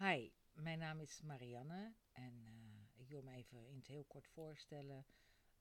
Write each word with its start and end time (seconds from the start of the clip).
Hi, 0.00 0.30
mijn 0.52 0.78
naam 0.78 1.00
is 1.00 1.20
Marianne 1.22 1.94
en 2.12 2.46
eh, 2.46 3.00
ik 3.00 3.08
wil 3.08 3.22
me 3.22 3.32
even 3.32 3.68
in 3.68 3.76
het 3.76 3.86
heel 3.86 4.04
kort 4.04 4.28
voorstellen. 4.28 5.06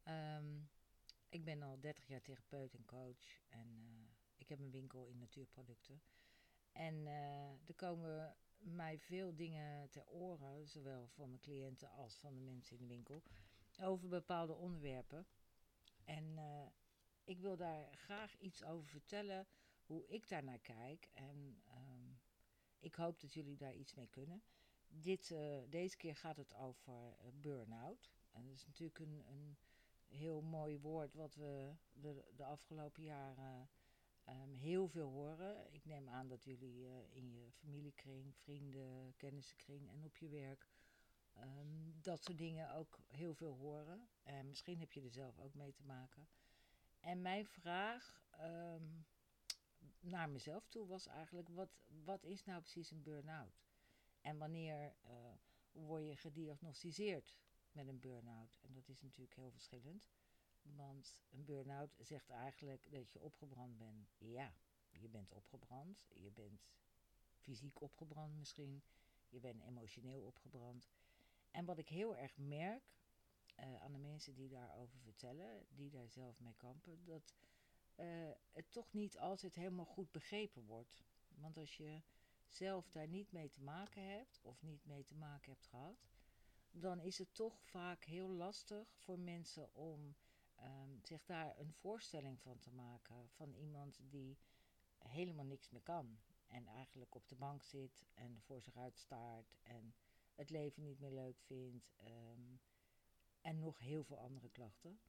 Ehm, 0.03 0.59
ik 1.29 1.43
ben 1.43 1.61
al 1.61 1.79
30 1.79 2.07
jaar 2.07 2.21
therapeut 2.21 2.73
en 2.73 2.85
coach 2.85 3.41
en 3.49 3.67
eh, 3.77 4.37
ik 4.37 4.49
heb 4.49 4.59
een 4.59 4.71
winkel 4.71 5.05
in 5.05 5.17
natuurproducten. 5.17 6.01
En 6.71 7.07
eh, 7.07 7.67
er 7.67 7.75
komen 7.75 8.35
mij 8.57 8.99
veel 8.99 9.35
dingen 9.35 9.89
ter 9.89 10.07
oren, 10.07 10.67
zowel 10.67 11.07
van 11.07 11.29
mijn 11.29 11.41
cliënten 11.41 11.89
als 11.89 12.19
van 12.19 12.33
de 12.33 12.41
mensen 12.41 12.75
in 12.75 12.81
de 12.81 12.93
winkel, 12.93 13.23
over 13.81 14.09
bepaalde 14.09 14.53
onderwerpen. 14.53 15.27
En 16.03 16.39
ik 17.23 17.39
wil 17.39 17.55
daar 17.57 17.95
graag 17.95 18.37
iets 18.37 18.63
over 18.63 18.89
vertellen, 18.89 19.47
hoe 19.85 20.07
ik 20.07 20.27
daar 20.27 20.43
naar 20.43 20.59
kijk. 20.59 21.09
En 21.13 21.61
ik 22.79 22.95
hoop 22.95 23.19
dat 23.19 23.33
jullie 23.33 23.57
daar 23.57 23.75
iets 23.75 23.93
mee 23.93 24.07
kunnen. 24.07 24.43
Dit, 24.87 25.29
uh, 25.29 25.57
deze 25.69 25.97
keer 25.97 26.15
gaat 26.15 26.37
het 26.37 26.55
over 26.55 26.93
uh, 26.93 27.27
burn-out. 27.33 28.11
En 28.31 28.45
dat 28.45 28.55
is 28.55 28.65
natuurlijk 28.65 28.99
een, 28.99 29.23
een 29.27 29.57
heel 30.07 30.41
mooi 30.41 30.79
woord 30.79 31.13
wat 31.13 31.35
we 31.35 31.75
de, 31.93 32.23
de 32.35 32.43
afgelopen 32.43 33.03
jaren 33.03 33.69
um, 34.29 34.53
heel 34.53 34.87
veel 34.87 35.09
horen. 35.09 35.73
Ik 35.73 35.85
neem 35.85 36.09
aan 36.09 36.27
dat 36.27 36.43
jullie 36.43 36.79
uh, 36.79 37.15
in 37.15 37.31
je 37.31 37.51
familiekring, 37.51 38.35
vrienden, 38.35 39.13
kennissenkring 39.17 39.89
en 39.89 40.05
op 40.05 40.17
je 40.17 40.29
werk 40.29 40.67
um, 41.37 41.95
dat 42.01 42.23
soort 42.23 42.37
dingen 42.37 42.73
ook 42.73 42.99
heel 43.07 43.33
veel 43.33 43.55
horen. 43.55 44.09
En 44.23 44.47
misschien 44.47 44.79
heb 44.79 44.91
je 44.91 45.01
er 45.01 45.11
zelf 45.11 45.39
ook 45.39 45.53
mee 45.53 45.73
te 45.73 45.83
maken. 45.83 46.27
En 46.99 47.21
mijn 47.21 47.45
vraag 47.45 48.21
um, 48.41 49.05
naar 49.99 50.29
mezelf 50.29 50.67
toe 50.67 50.87
was 50.87 51.07
eigenlijk: 51.07 51.49
wat, 51.49 51.69
wat 52.03 52.23
is 52.23 52.43
nou 52.43 52.61
precies 52.61 52.91
een 52.91 53.03
burn-out? 53.03 53.65
En 54.21 54.37
wanneer 54.37 54.95
uh, 55.05 55.11
word 55.71 56.03
je 56.03 56.15
gediagnosticeerd 56.15 57.35
met 57.71 57.87
een 57.87 57.99
burn-out? 57.99 58.57
En 58.61 58.73
dat 58.73 58.89
is 58.89 59.01
natuurlijk 59.01 59.35
heel 59.35 59.51
verschillend. 59.51 60.09
Want 60.61 61.21
een 61.29 61.45
burn-out 61.45 61.95
zegt 61.99 62.29
eigenlijk 62.29 62.91
dat 62.91 63.11
je 63.11 63.21
opgebrand 63.21 63.77
bent. 63.77 64.15
Ja, 64.17 64.53
je 64.89 65.09
bent 65.09 65.31
opgebrand. 65.31 66.07
Je 66.13 66.31
bent 66.31 66.67
fysiek 67.37 67.81
opgebrand 67.81 68.37
misschien. 68.37 68.83
Je 69.29 69.39
bent 69.39 69.61
emotioneel 69.61 70.21
opgebrand. 70.21 70.89
En 71.51 71.65
wat 71.65 71.77
ik 71.77 71.87
heel 71.87 72.15
erg 72.15 72.37
merk 72.37 72.97
uh, 73.59 73.81
aan 73.81 73.91
de 73.91 73.97
mensen 73.97 74.35
die 74.35 74.49
daarover 74.49 74.99
vertellen, 74.99 75.65
die 75.69 75.89
daar 75.89 76.09
zelf 76.09 76.39
mee 76.39 76.55
kampen, 76.57 77.05
dat 77.05 77.33
het 78.51 78.71
toch 78.71 78.93
niet 78.93 79.17
altijd 79.17 79.55
helemaal 79.55 79.85
goed 79.85 80.11
begrepen 80.11 80.65
wordt. 80.65 81.03
Want 81.27 81.57
als 81.57 81.77
je 81.77 82.01
zelf 82.47 82.89
daar 82.89 83.07
niet 83.07 83.31
mee 83.31 83.49
te 83.49 83.61
maken 83.61 84.03
hebt 84.03 84.39
of 84.41 84.61
niet 84.61 84.85
mee 84.85 85.03
te 85.03 85.15
maken 85.15 85.51
hebt 85.51 85.67
gehad, 85.67 86.07
dan 86.71 86.99
is 86.99 87.17
het 87.17 87.33
toch 87.33 87.61
vaak 87.63 88.03
heel 88.03 88.29
lastig 88.29 88.97
voor 88.97 89.19
mensen 89.19 89.73
om 89.73 90.15
um, 90.59 90.99
zich 91.03 91.25
daar 91.25 91.59
een 91.59 91.73
voorstelling 91.73 92.41
van 92.41 92.59
te 92.59 92.71
maken 92.71 93.29
van 93.29 93.53
iemand 93.53 93.99
die 94.01 94.37
helemaal 94.97 95.45
niks 95.45 95.69
meer 95.69 95.81
kan. 95.81 96.19
En 96.47 96.67
eigenlijk 96.67 97.15
op 97.15 97.27
de 97.27 97.35
bank 97.35 97.63
zit 97.63 98.05
en 98.13 98.41
voor 98.41 98.61
zich 98.61 98.75
uitstaart 98.75 99.55
en 99.63 99.95
het 100.35 100.49
leven 100.49 100.83
niet 100.83 100.99
meer 100.99 101.11
leuk 101.11 101.39
vindt. 101.39 101.93
Um, 102.01 102.59
en 103.41 103.59
nog 103.59 103.79
heel 103.79 104.03
veel 104.03 104.17
andere 104.19 104.49
klachten. 104.49 104.99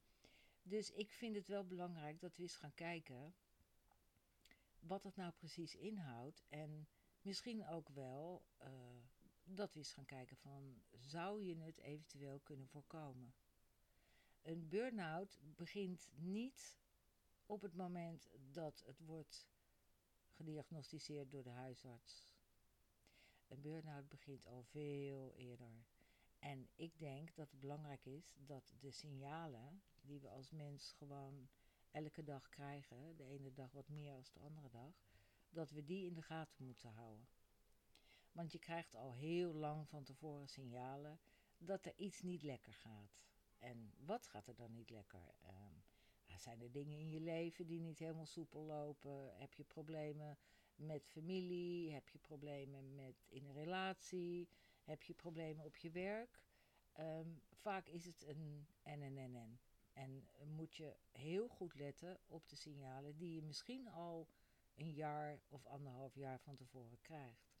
Dus 0.63 0.91
ik 0.91 1.11
vind 1.11 1.35
het 1.35 1.47
wel 1.47 1.65
belangrijk 1.65 2.19
dat 2.19 2.35
we 2.35 2.43
eens 2.43 2.55
gaan 2.55 2.73
kijken 2.73 3.33
wat 4.79 5.03
het 5.03 5.15
nou 5.15 5.31
precies 5.31 5.75
inhoudt. 5.75 6.43
En 6.49 6.87
misschien 7.21 7.67
ook 7.67 7.89
wel 7.89 8.45
uh, 8.61 8.69
dat 9.43 9.73
we 9.73 9.79
eens 9.79 9.93
gaan 9.93 10.05
kijken 10.05 10.37
van 10.37 10.81
zou 10.97 11.43
je 11.43 11.57
het 11.57 11.77
eventueel 11.77 12.39
kunnen 12.39 12.67
voorkomen. 12.67 13.33
Een 14.41 14.69
burn-out 14.69 15.39
begint 15.55 16.09
niet 16.15 16.77
op 17.45 17.61
het 17.61 17.75
moment 17.75 18.29
dat 18.51 18.83
het 18.85 18.99
wordt 18.99 19.47
gediagnosticeerd 20.27 21.31
door 21.31 21.43
de 21.43 21.49
huisarts. 21.49 22.27
Een 23.47 23.61
burn-out 23.61 24.09
begint 24.09 24.45
al 24.45 24.63
veel 24.63 25.33
eerder. 25.33 25.85
En 26.39 26.69
ik 26.75 26.99
denk 26.99 27.35
dat 27.35 27.51
het 27.51 27.59
belangrijk 27.59 28.05
is 28.05 28.35
dat 28.37 28.73
de 28.79 28.91
signalen 28.91 29.81
die 30.09 30.19
we 30.19 30.29
als 30.29 30.49
mens 30.49 30.91
gewoon 30.91 31.49
elke 31.91 32.23
dag 32.23 32.49
krijgen, 32.49 33.15
de 33.15 33.23
ene 33.23 33.53
dag 33.53 33.71
wat 33.71 33.89
meer 33.89 34.13
als 34.13 34.31
de 34.31 34.39
andere 34.39 34.69
dag, 34.69 34.93
dat 35.49 35.71
we 35.71 35.83
die 35.83 36.05
in 36.05 36.13
de 36.13 36.21
gaten 36.21 36.65
moeten 36.65 36.89
houden. 36.89 37.27
Want 38.31 38.51
je 38.51 38.59
krijgt 38.59 38.95
al 38.95 39.13
heel 39.13 39.53
lang 39.53 39.89
van 39.89 40.03
tevoren 40.03 40.47
signalen 40.47 41.19
dat 41.57 41.85
er 41.85 41.93
iets 41.95 42.21
niet 42.21 42.41
lekker 42.41 42.73
gaat. 42.73 43.21
En 43.57 43.93
wat 44.05 44.27
gaat 44.27 44.47
er 44.47 44.55
dan 44.55 44.73
niet 44.73 44.89
lekker? 44.89 45.33
Um, 45.47 45.83
zijn 46.37 46.61
er 46.61 46.71
dingen 46.71 46.99
in 46.99 47.09
je 47.09 47.19
leven 47.19 47.67
die 47.67 47.79
niet 47.79 47.99
helemaal 47.99 48.25
soepel 48.25 48.61
lopen? 48.61 49.37
Heb 49.37 49.53
je 49.53 49.63
problemen 49.63 50.37
met 50.75 51.07
familie? 51.07 51.91
Heb 51.91 52.09
je 52.09 52.19
problemen 52.19 52.95
met 52.95 53.25
in 53.27 53.45
een 53.45 53.53
relatie? 53.53 54.49
Heb 54.83 55.03
je 55.03 55.13
problemen 55.13 55.65
op 55.65 55.77
je 55.77 55.91
werk? 55.91 56.41
Um, 56.99 57.41
vaak 57.51 57.87
is 57.87 58.05
het 58.05 58.25
een 58.27 58.67
en 58.81 59.01
en 59.01 59.17
en 59.17 59.35
en. 59.35 59.59
En 59.99 60.27
moet 60.45 60.75
je 60.75 60.95
heel 61.11 61.47
goed 61.47 61.75
letten 61.75 62.19
op 62.27 62.49
de 62.49 62.55
signalen 62.55 63.17
die 63.17 63.33
je 63.33 63.41
misschien 63.41 63.87
al 63.87 64.27
een 64.75 64.91
jaar 64.91 65.39
of 65.47 65.65
anderhalf 65.65 66.15
jaar 66.15 66.39
van 66.39 66.55
tevoren 66.55 67.01
krijgt. 67.01 67.57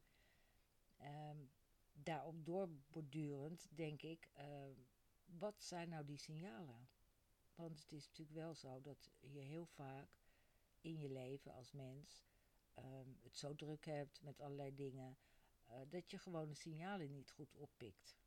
Um, 1.01 1.51
daarop 1.93 2.45
doorbordurend 2.45 3.67
denk 3.71 4.01
ik, 4.01 4.29
uh, 4.37 4.69
wat 5.25 5.63
zijn 5.63 5.89
nou 5.89 6.05
die 6.05 6.17
signalen? 6.17 6.89
Want 7.55 7.79
het 7.79 7.91
is 7.91 8.05
natuurlijk 8.07 8.37
wel 8.37 8.55
zo 8.55 8.81
dat 8.81 9.09
je 9.19 9.39
heel 9.39 9.65
vaak 9.65 10.09
in 10.81 10.99
je 10.99 11.09
leven 11.09 11.53
als 11.53 11.71
mens 11.71 12.23
um, 12.75 13.17
het 13.21 13.37
zo 13.37 13.55
druk 13.55 13.85
hebt 13.85 14.21
met 14.21 14.41
allerlei 14.41 14.75
dingen, 14.75 15.17
uh, 15.69 15.75
dat 15.89 16.11
je 16.11 16.17
gewoon 16.17 16.49
de 16.49 16.55
signalen 16.55 17.11
niet 17.11 17.31
goed 17.31 17.55
oppikt. 17.55 18.17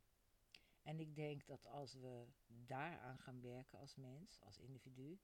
En 0.83 0.99
ik 0.99 1.15
denk 1.15 1.45
dat 1.45 1.65
als 1.65 1.93
we 1.93 2.27
daaraan 2.47 3.17
gaan 3.17 3.41
werken 3.41 3.79
als 3.79 3.95
mens, 3.95 4.41
als 4.41 4.59
individu, 4.59 5.19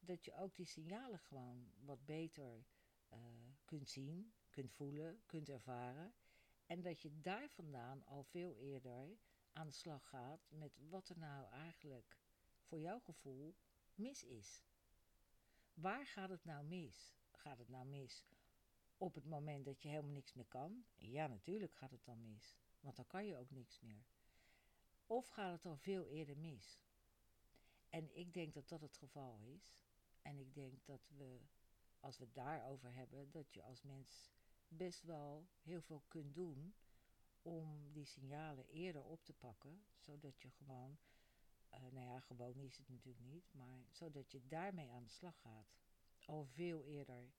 dat 0.00 0.24
je 0.24 0.34
ook 0.34 0.56
die 0.56 0.66
signalen 0.66 1.18
gewoon 1.18 1.72
wat 1.84 2.04
beter 2.04 2.66
uh, 3.12 3.18
kunt 3.64 3.88
zien, 3.88 4.32
kunt 4.50 4.72
voelen, 4.72 5.22
kunt 5.26 5.48
ervaren. 5.48 6.14
En 6.66 6.82
dat 6.82 7.02
je 7.02 7.20
daar 7.20 7.48
vandaan 7.48 8.04
al 8.04 8.24
veel 8.24 8.54
eerder 8.54 9.18
aan 9.52 9.66
de 9.66 9.72
slag 9.72 10.08
gaat 10.08 10.50
met 10.50 10.78
wat 10.88 11.08
er 11.08 11.18
nou 11.18 11.50
eigenlijk 11.50 12.18
voor 12.62 12.80
jouw 12.80 12.98
gevoel 13.00 13.56
mis 13.94 14.24
is. 14.24 14.64
Waar 15.74 16.06
gaat 16.06 16.30
het 16.30 16.44
nou 16.44 16.64
mis? 16.64 17.16
Gaat 17.32 17.58
het 17.58 17.68
nou 17.68 17.86
mis 17.86 18.24
op 18.96 19.14
het 19.14 19.24
moment 19.24 19.64
dat 19.64 19.82
je 19.82 19.88
helemaal 19.88 20.12
niks 20.12 20.34
meer 20.34 20.46
kan? 20.46 20.84
Ja, 20.96 21.26
natuurlijk 21.26 21.74
gaat 21.74 21.90
het 21.90 22.04
dan 22.04 22.22
mis, 22.22 22.58
want 22.80 22.96
dan 22.96 23.06
kan 23.06 23.26
je 23.26 23.36
ook 23.36 23.50
niks 23.50 23.80
meer. 23.80 24.06
Of 25.10 25.28
gaat 25.28 25.52
het 25.52 25.64
al 25.64 25.76
veel 25.76 26.06
eerder 26.06 26.38
mis? 26.38 26.80
En 27.90 28.16
ik 28.16 28.34
denk 28.34 28.54
dat 28.54 28.68
dat 28.68 28.80
het 28.80 28.96
geval 28.96 29.38
is. 29.38 29.78
En 30.22 30.38
ik 30.38 30.54
denk 30.54 30.84
dat 30.84 31.08
we, 31.16 31.40
als 32.00 32.18
we 32.18 32.24
het 32.24 32.34
daarover 32.34 32.92
hebben, 32.94 33.30
dat 33.30 33.54
je 33.54 33.62
als 33.62 33.82
mens 33.82 34.30
best 34.68 35.02
wel 35.02 35.48
heel 35.62 35.80
veel 35.80 36.02
kunt 36.08 36.34
doen 36.34 36.74
om 37.42 37.92
die 37.92 38.04
signalen 38.04 38.68
eerder 38.68 39.04
op 39.04 39.24
te 39.24 39.32
pakken, 39.32 39.84
zodat 39.96 40.40
je 40.40 40.50
gewoon, 40.50 40.98
uh, 41.74 41.80
nou 41.80 42.06
ja, 42.06 42.20
gewoon 42.20 42.56
is 42.56 42.76
het 42.76 42.88
natuurlijk 42.88 43.24
niet, 43.24 43.52
maar 43.52 43.86
zodat 43.90 44.30
je 44.30 44.46
daarmee 44.46 44.90
aan 44.90 45.04
de 45.04 45.10
slag 45.10 45.40
gaat. 45.40 45.76
Al 46.24 46.44
veel 46.44 46.84
eerder. 46.84 47.32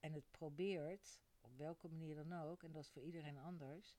En 0.00 0.12
het 0.12 0.30
probeert, 0.30 1.20
op 1.40 1.56
welke 1.56 1.88
manier 1.88 2.14
dan 2.14 2.32
ook, 2.32 2.62
en 2.62 2.72
dat 2.72 2.82
is 2.82 2.90
voor 2.90 3.02
iedereen 3.02 3.38
anders, 3.38 3.98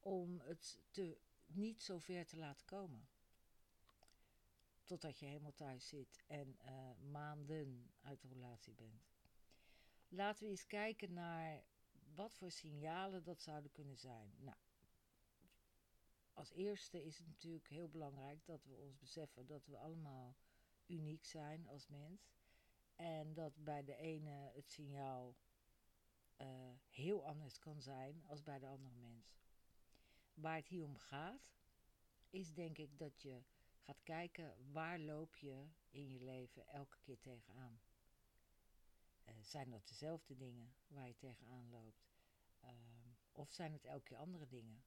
om 0.00 0.40
het 0.40 0.80
te 0.90 1.18
niet 1.46 1.82
zo 1.82 1.98
ver 1.98 2.26
te 2.26 2.36
laten 2.36 2.66
komen. 2.66 3.08
Totdat 4.84 5.18
je 5.18 5.26
helemaal 5.26 5.54
thuis 5.54 5.88
zit 5.88 6.22
en 6.26 6.58
uh, 6.64 7.10
maanden 7.10 7.90
uit 8.02 8.20
de 8.20 8.28
relatie 8.28 8.74
bent. 8.74 9.14
Laten 10.08 10.44
we 10.44 10.50
eens 10.50 10.66
kijken 10.66 11.12
naar 11.12 11.64
wat 12.14 12.34
voor 12.34 12.50
signalen 12.50 13.22
dat 13.22 13.42
zouden 13.42 13.72
kunnen 13.72 13.96
zijn. 13.96 14.34
Nou, 14.38 14.56
als 16.32 16.52
eerste 16.52 17.04
is 17.04 17.18
het 17.18 17.26
natuurlijk 17.26 17.68
heel 17.68 17.88
belangrijk 17.88 18.44
dat 18.44 18.64
we 18.64 18.74
ons 18.74 18.96
beseffen 18.96 19.46
dat 19.46 19.66
we 19.66 19.76
allemaal 19.76 20.36
uniek 20.86 21.24
zijn 21.24 21.68
als 21.68 21.88
mens. 21.88 22.34
En 22.94 23.34
dat 23.34 23.64
bij 23.64 23.84
de 23.84 23.96
ene 23.96 24.50
het 24.54 24.70
signaal 24.70 25.36
uh, 26.36 26.46
heel 26.88 27.26
anders 27.26 27.58
kan 27.58 27.80
zijn 27.80 28.24
als 28.26 28.42
bij 28.42 28.58
de 28.58 28.66
andere 28.66 28.94
mens. 28.94 29.36
Waar 30.36 30.56
het 30.56 30.68
hier 30.68 30.84
om 30.84 30.96
gaat, 30.96 31.54
is 32.30 32.54
denk 32.54 32.78
ik 32.78 32.98
dat 32.98 33.22
je 33.22 33.42
gaat 33.78 34.02
kijken 34.02 34.72
waar 34.72 34.98
loop 34.98 35.36
je 35.36 35.66
in 35.90 36.12
je 36.12 36.20
leven 36.20 36.68
elke 36.68 36.98
keer 37.00 37.18
tegenaan. 37.20 37.80
Uh, 39.28 39.34
zijn 39.40 39.70
dat 39.70 39.88
dezelfde 39.88 40.36
dingen 40.36 40.74
waar 40.86 41.06
je 41.06 41.16
tegenaan 41.16 41.70
loopt? 41.70 42.14
Uh, 42.64 42.70
of 43.32 43.52
zijn 43.52 43.72
het 43.72 43.84
elke 43.84 44.04
keer 44.04 44.16
andere 44.16 44.46
dingen? 44.46 44.84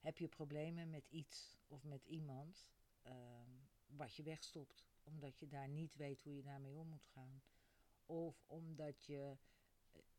heb 0.00 0.18
je 0.18 0.28
problemen 0.28 0.90
met 0.90 1.08
iets 1.08 1.58
of 1.66 1.84
met 1.84 2.04
iemand 2.04 2.68
ehm, 3.02 3.50
wat 3.86 4.14
je 4.14 4.22
wegstopt, 4.22 4.84
omdat 5.02 5.38
je 5.38 5.46
daar 5.46 5.68
niet 5.68 5.94
weet 5.94 6.22
hoe 6.22 6.36
je 6.36 6.42
daarmee 6.42 6.76
om 6.76 6.88
moet 6.88 7.06
gaan. 7.06 7.42
Of 8.06 8.44
omdat 8.46 9.04
je 9.04 9.36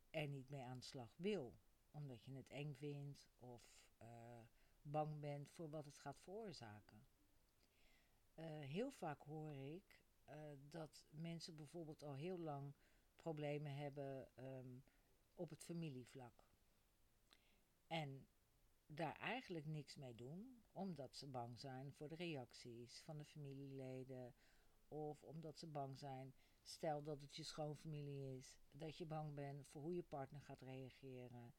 er 0.10 0.28
niet 0.28 0.50
mee 0.50 0.62
aan 0.62 0.78
de 0.78 0.86
slag 0.86 1.18
wil, 1.18 1.54
omdat 1.92 2.24
je 2.24 2.34
het 2.34 2.50
eng 2.50 2.74
vindt 2.74 3.30
of 3.40 3.86
uh, 4.02 4.40
bang 4.82 5.20
bent 5.20 5.50
voor 5.50 5.70
wat 5.70 5.86
het 5.86 5.98
gaat 5.98 6.20
veroorzaken. 6.20 7.08
Uh, 8.36 8.46
heel 8.60 8.92
vaak 8.92 9.22
hoor 9.22 9.56
ik 9.58 10.02
uh, 10.30 10.36
dat 10.70 11.06
mensen 11.10 11.56
bijvoorbeeld 11.56 12.04
al 12.04 12.16
heel 12.16 12.38
lang 12.38 12.74
problemen 13.16 13.76
hebben 13.76 14.30
um, 14.40 14.84
op 15.36 15.50
het 15.50 15.64
familievlak. 15.64 16.50
En 17.88 18.28
daar 18.86 19.16
eigenlijk 19.16 19.66
niks 19.66 19.96
mee 19.96 20.16
doen, 20.16 20.64
omdat 20.72 21.16
ze 21.16 21.28
bang 21.28 21.60
zijn 21.60 21.94
voor 21.94 22.10
de 22.10 22.16
reacties 22.16 23.02
van 23.02 23.18
de 23.18 23.26
familieleden. 23.26 24.34
Of 24.88 25.24
omdat 25.24 25.58
ze 25.58 25.68
bang 25.68 26.00
zijn, 26.00 26.34
stel 26.62 27.04
dat 27.04 27.22
het 27.22 27.36
je 27.36 27.44
schoonfamilie 27.44 28.38
is, 28.38 28.60
dat 28.72 28.98
je 28.98 29.06
bang 29.06 29.34
bent 29.34 29.68
voor 29.68 29.82
hoe 29.82 29.96
je 29.96 30.04
partner 30.04 30.42
gaat 30.42 30.62
reageren. 30.62 31.54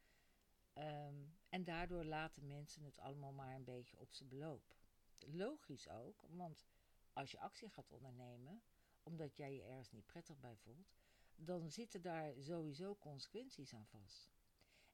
Um, 0.79 1.37
en 1.49 1.65
daardoor 1.65 2.05
laten 2.05 2.47
mensen 2.47 2.85
het 2.85 2.99
allemaal 2.99 3.33
maar 3.33 3.55
een 3.55 3.65
beetje 3.65 3.99
op 3.99 4.13
zijn 4.13 4.29
beloop. 4.29 4.77
Logisch 5.19 5.89
ook, 5.89 6.25
want 6.29 6.67
als 7.13 7.31
je 7.31 7.41
actie 7.41 7.69
gaat 7.69 7.91
ondernemen, 7.91 8.63
omdat 9.03 9.37
jij 9.37 9.55
je 9.55 9.63
ergens 9.63 9.91
niet 9.91 10.07
prettig 10.07 10.39
bij 10.39 10.57
voelt, 10.57 10.95
dan 11.37 11.71
zitten 11.71 12.03
daar 12.03 12.35
sowieso 12.39 12.97
consequenties 12.97 13.75
aan 13.75 13.87
vast. 13.87 14.33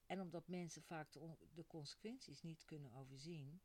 En 0.05 0.21
omdat 0.21 0.47
mensen 0.47 0.83
vaak 0.83 1.11
de, 1.11 1.65
consequenties 1.67 2.41
niet 2.41 2.65
kunnen 2.65 2.93
overzien, 2.93 3.61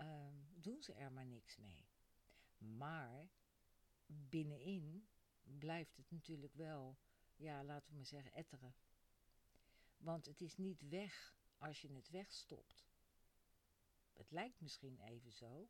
um, 0.00 0.48
doen 0.54 0.82
ze 0.82 0.92
er 0.92 1.12
maar 1.12 1.26
niks 1.26 1.56
mee. 1.56 1.88
Maar 2.56 3.30
binnenin 4.06 5.08
blijft 5.42 5.96
het 5.96 6.10
natuurlijk 6.10 6.54
wel, 6.54 6.98
ja, 7.36 7.64
laten 7.64 7.90
we 7.90 7.96
maar 7.96 8.06
zeggen, 8.06 8.32
etteren. 8.32 8.74
Want 9.96 10.26
het 10.26 10.40
is 10.40 10.56
niet 10.56 10.88
weg 10.88 11.37
als 11.58 11.80
je 11.80 11.92
het 11.92 12.10
wegstopt. 12.10 12.86
Het 14.12 14.30
lijkt 14.30 14.60
misschien 14.60 15.00
even 15.00 15.32
zo. 15.32 15.68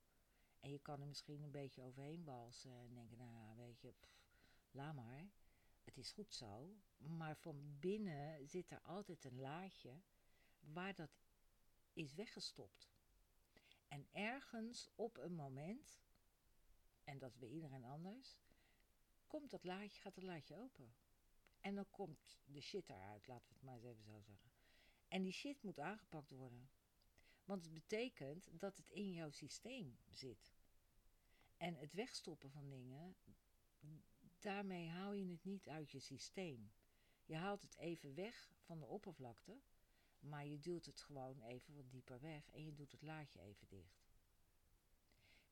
En 0.61 0.70
je 0.70 0.79
kan 0.79 1.00
er 1.00 1.06
misschien 1.06 1.43
een 1.43 1.50
beetje 1.50 1.82
overheen 1.82 2.25
balsen 2.25 2.70
en 2.70 2.94
denken, 2.94 3.19
nou 3.19 3.56
weet 3.56 3.81
je, 3.81 3.93
pff, 4.00 4.29
laat 4.70 4.94
maar. 4.94 5.31
Het 5.85 5.99
is 5.99 6.12
goed 6.12 6.35
zo. 6.35 6.76
Maar 6.96 7.37
van 7.37 7.79
binnen 7.79 8.49
zit 8.49 8.70
er 8.70 8.81
altijd 8.81 9.25
een 9.25 9.40
laadje 9.40 10.00
waar 10.61 10.94
dat 10.94 11.11
is 11.93 12.14
weggestopt. 12.14 12.91
En 13.88 14.08
ergens 14.12 14.91
op 14.94 15.17
een 15.17 15.34
moment, 15.34 16.02
en 17.05 17.19
dat 17.19 17.31
is 17.31 17.38
bij 17.38 17.49
iedereen 17.49 17.84
anders, 17.84 18.41
komt 19.26 19.50
dat 19.50 19.64
laadje, 19.64 20.00
gaat 20.00 20.14
het 20.14 20.25
laadje 20.25 20.56
open. 20.56 20.94
En 21.61 21.75
dan 21.75 21.91
komt 21.91 22.41
de 22.44 22.61
shit 22.61 22.88
eruit, 22.88 23.26
laten 23.26 23.49
we 23.49 23.55
het 23.55 23.62
maar 23.62 23.75
eens 23.75 23.84
even 23.84 24.05
zo 24.05 24.20
zeggen. 24.20 24.50
En 25.08 25.22
die 25.22 25.32
shit 25.32 25.62
moet 25.62 25.78
aangepakt 25.78 26.31
worden. 26.31 26.70
Want 27.44 27.64
het 27.64 27.75
betekent 27.75 28.49
dat 28.52 28.76
het 28.76 28.90
in 28.90 29.12
jouw 29.12 29.31
systeem 29.31 29.99
zit. 30.08 30.52
En 31.56 31.75
het 31.75 31.93
wegstoppen 31.93 32.50
van 32.50 32.69
dingen, 32.69 33.16
daarmee 34.38 34.88
haal 34.88 35.12
je 35.12 35.31
het 35.31 35.44
niet 35.44 35.69
uit 35.69 35.90
je 35.90 35.99
systeem. 36.00 36.72
Je 37.25 37.37
haalt 37.37 37.62
het 37.62 37.76
even 37.76 38.14
weg 38.14 38.52
van 38.60 38.78
de 38.78 38.87
oppervlakte, 38.87 39.60
maar 40.19 40.46
je 40.46 40.58
duwt 40.58 40.87
het 40.87 41.00
gewoon 41.00 41.40
even 41.40 41.75
wat 41.75 41.90
dieper 41.90 42.20
weg 42.20 42.50
en 42.50 42.64
je 42.64 42.75
doet 42.75 42.93
het 42.93 43.02
laadje 43.02 43.40
even 43.40 43.69
dicht. 43.69 44.10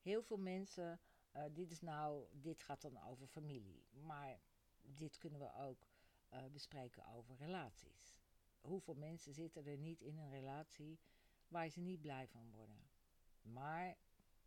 Heel 0.01 0.23
veel 0.23 0.37
mensen, 0.37 0.99
uh, 1.33 1.43
dit 1.51 1.71
is 1.71 1.81
nou, 1.81 2.27
dit 2.31 2.61
gaat 2.61 2.81
dan 2.81 3.03
over 3.03 3.27
familie, 3.27 3.85
maar 3.91 4.39
dit 4.81 5.17
kunnen 5.17 5.39
we 5.39 5.53
ook 5.53 5.87
uh, 6.33 6.45
bespreken 6.45 7.05
over 7.05 7.35
relaties. 7.35 8.16
Hoeveel 8.61 8.95
mensen 8.95 9.33
zitten 9.33 9.65
er 9.65 9.77
niet 9.77 10.01
in 10.01 10.17
een 10.17 10.29
relatie 10.29 10.99
waar 11.47 11.69
ze 11.69 11.79
niet 11.79 12.01
blij 12.01 12.27
van 12.27 12.51
worden? 12.51 12.89
Maar 13.41 13.97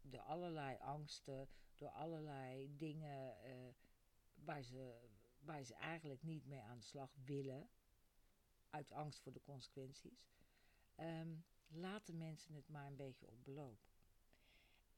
door 0.02 0.20
allerlei 0.20 0.76
angsten, 0.78 1.48
door 1.74 1.88
allerlei 1.88 2.76
dingen 2.76 3.36
uh, 3.46 3.68
waar, 4.34 4.62
ze, 4.62 5.08
waar 5.38 5.64
ze 5.64 5.74
eigenlijk 5.74 6.22
niet 6.22 6.46
mee 6.46 6.60
aan 6.62 6.78
de 6.78 6.84
slag 6.84 7.14
willen, 7.24 7.68
uit 8.70 8.92
angst 8.92 9.20
voor 9.20 9.32
de 9.32 9.42
consequenties, 9.42 10.30
um, 10.96 11.44
laten 11.68 12.18
mensen 12.18 12.54
het 12.54 12.68
maar 12.68 12.86
een 12.86 12.96
beetje 12.96 13.26
op. 13.26 13.78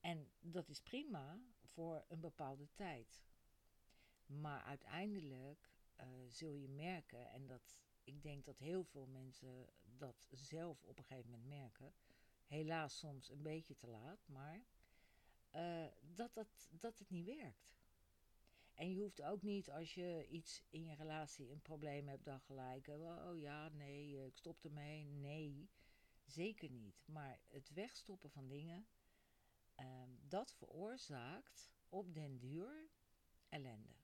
En 0.00 0.30
dat 0.40 0.68
is 0.68 0.80
prima 0.80 1.40
voor 1.64 2.04
een 2.08 2.20
bepaalde 2.20 2.68
tijd. 2.74 3.22
Maar 4.26 4.62
uiteindelijk 4.62 5.70
uh, 6.00 6.06
zul 6.28 6.54
je 6.54 6.68
merken, 6.68 7.30
en 7.30 7.46
dat, 7.46 7.76
ik 8.04 8.22
denk 8.22 8.44
dat 8.44 8.58
heel 8.58 8.84
veel 8.84 9.06
mensen 9.06 9.66
dat 9.96 10.26
zelf 10.30 10.84
op 10.84 10.98
een 10.98 11.04
gegeven 11.04 11.30
moment 11.30 11.48
merken, 11.48 11.92
helaas 12.46 12.98
soms 12.98 13.28
een 13.28 13.42
beetje 13.42 13.76
te 13.76 13.88
laat, 13.88 14.28
maar 14.28 14.64
uh, 15.54 15.86
dat, 16.00 16.34
dat, 16.34 16.68
dat 16.70 16.98
het 16.98 17.10
niet 17.10 17.26
werkt. 17.26 17.72
En 18.74 18.90
je 18.90 19.00
hoeft 19.00 19.22
ook 19.22 19.42
niet 19.42 19.70
als 19.70 19.94
je 19.94 20.26
iets 20.28 20.62
in 20.70 20.84
je 20.84 20.94
relatie 20.94 21.50
een 21.50 21.62
probleem 21.62 22.08
hebt, 22.08 22.24
dan 22.24 22.40
gelijk, 22.40 22.86
oh 22.86 23.38
ja, 23.38 23.68
nee, 23.68 24.16
eh, 24.16 24.26
ik 24.26 24.36
stop 24.36 24.64
ermee. 24.64 25.04
Nee, 25.04 25.70
zeker 26.24 26.70
niet. 26.70 27.02
Maar 27.06 27.40
het 27.48 27.70
wegstoppen 27.72 28.30
van 28.30 28.48
dingen, 28.48 28.86
um, 29.76 30.18
dat 30.28 30.52
veroorzaakt 30.52 31.70
op 31.88 32.14
den 32.14 32.38
duur 32.38 32.88
ellende. 33.48 33.94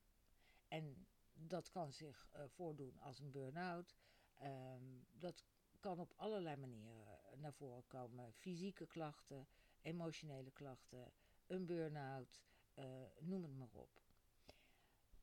En 0.67 1.07
dat 1.47 1.69
kan 1.69 1.93
zich 1.93 2.29
uh, 2.35 2.43
voordoen 2.47 2.99
als 2.99 3.19
een 3.19 3.31
burn-out. 3.31 3.95
Um, 4.43 5.05
dat 5.11 5.45
kan 5.79 5.99
op 5.99 6.13
allerlei 6.15 6.55
manieren 6.55 7.19
naar 7.35 7.53
voren 7.53 7.87
komen. 7.87 8.33
Fysieke 8.33 8.87
klachten, 8.87 9.47
emotionele 9.81 10.51
klachten, 10.51 11.11
een 11.47 11.65
burn-out, 11.65 12.41
uh, 12.75 12.85
noem 13.19 13.43
het 13.43 13.57
maar 13.57 13.71
op. 13.71 14.01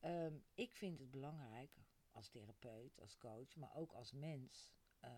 Um, 0.01 0.45
ik 0.55 0.73
vind 0.73 0.99
het 0.99 1.11
belangrijk 1.11 1.77
als 2.13 2.29
therapeut, 2.29 3.01
als 3.01 3.19
coach, 3.19 3.57
maar 3.57 3.75
ook 3.75 3.93
als 3.93 4.12
mens, 4.12 4.73
uh, 5.05 5.11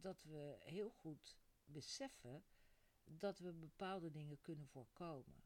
dat 0.00 0.22
we 0.22 0.56
heel 0.60 0.90
goed 0.90 1.36
beseffen 1.64 2.44
dat 3.04 3.38
we 3.38 3.52
bepaalde 3.52 4.10
dingen 4.10 4.40
kunnen 4.40 4.68
voorkomen. 4.68 5.42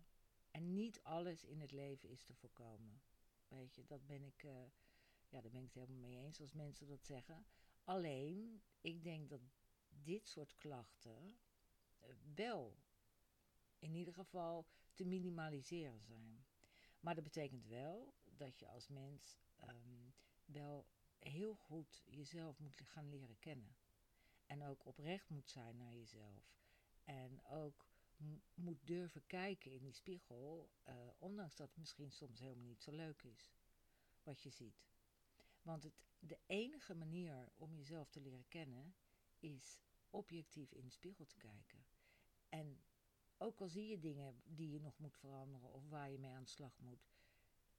En 0.50 0.75
niet 0.75 1.02
alles 1.02 1.45
in 1.45 1.61
het 1.61 1.73
leven 1.73 2.09
is 2.09 2.25
te 2.25 2.35
voorkomen. 2.35 3.02
Weet 3.49 3.75
je, 3.75 3.85
dat 3.85 4.07
ben 4.07 4.23
ik, 4.23 4.43
uh, 4.43 4.53
ja, 5.29 5.41
daar 5.41 5.50
ben 5.50 5.62
ik 5.62 5.75
het 5.75 5.87
helemaal 5.87 6.09
mee 6.09 6.19
eens 6.19 6.41
als 6.41 6.53
mensen 6.53 6.87
dat 6.87 7.05
zeggen. 7.05 7.47
Alleen, 7.85 8.62
ik 8.81 9.03
denk 9.03 9.29
dat 9.29 9.41
dit 9.88 10.29
soort 10.29 10.57
klachten 10.57 11.38
uh, 12.03 12.09
wel 12.35 12.76
in 13.79 13.95
ieder 13.95 14.15
geval 14.15 14.67
te 14.95 15.05
minimaliseren 15.05 16.00
zijn. 16.00 16.47
Maar 17.00 17.15
dat 17.15 17.25
betekent 17.25 17.67
wel 17.67 18.15
dat 18.25 18.59
je 18.59 18.69
als 18.69 18.88
mens 18.88 19.38
um, 19.69 20.15
wel 20.45 20.87
heel 21.19 21.55
goed 21.55 22.03
jezelf 22.07 22.59
moet 22.59 22.81
gaan 22.81 23.09
leren 23.09 23.38
kennen. 23.38 23.76
En 24.47 24.62
ook 24.62 24.87
oprecht 24.87 25.29
moet 25.29 25.50
zijn 25.50 25.76
naar 25.76 25.95
jezelf. 25.95 26.57
En 27.05 27.45
ook 27.45 27.88
moet 28.54 28.87
durven 28.87 29.26
kijken 29.26 29.73
in 29.73 29.82
die 29.82 29.92
spiegel, 29.92 30.70
uh, 30.88 30.94
ondanks 31.18 31.56
dat 31.56 31.68
het 31.68 31.76
misschien 31.76 32.11
soms 32.11 32.40
helemaal 32.40 32.66
niet 32.66 32.82
zo 32.82 32.92
leuk 32.92 33.23
is 33.23 33.52
wat 34.23 34.42
je 34.42 34.50
ziet. 34.50 34.87
Want 35.62 35.82
het, 35.82 35.94
de 36.18 36.38
enige 36.46 36.94
manier 36.94 37.52
om 37.54 37.75
jezelf 37.75 38.11
te 38.11 38.20
leren 38.20 38.49
kennen 38.49 38.94
is 39.38 39.78
objectief 40.11 40.73
in 40.73 40.85
de 40.85 40.90
spiegel 40.90 41.26
te 41.26 41.37
kijken. 41.37 41.87
En 42.49 42.80
ook 43.37 43.61
al 43.61 43.68
zie 43.68 43.87
je 43.87 43.99
dingen 43.99 44.40
die 44.44 44.70
je 44.70 44.80
nog 44.80 44.99
moet 44.99 45.16
veranderen 45.16 45.73
of 45.73 45.88
waar 45.88 46.11
je 46.11 46.18
mee 46.18 46.30
aan 46.30 46.42
de 46.42 46.49
slag 46.49 46.78
moet, 46.78 47.08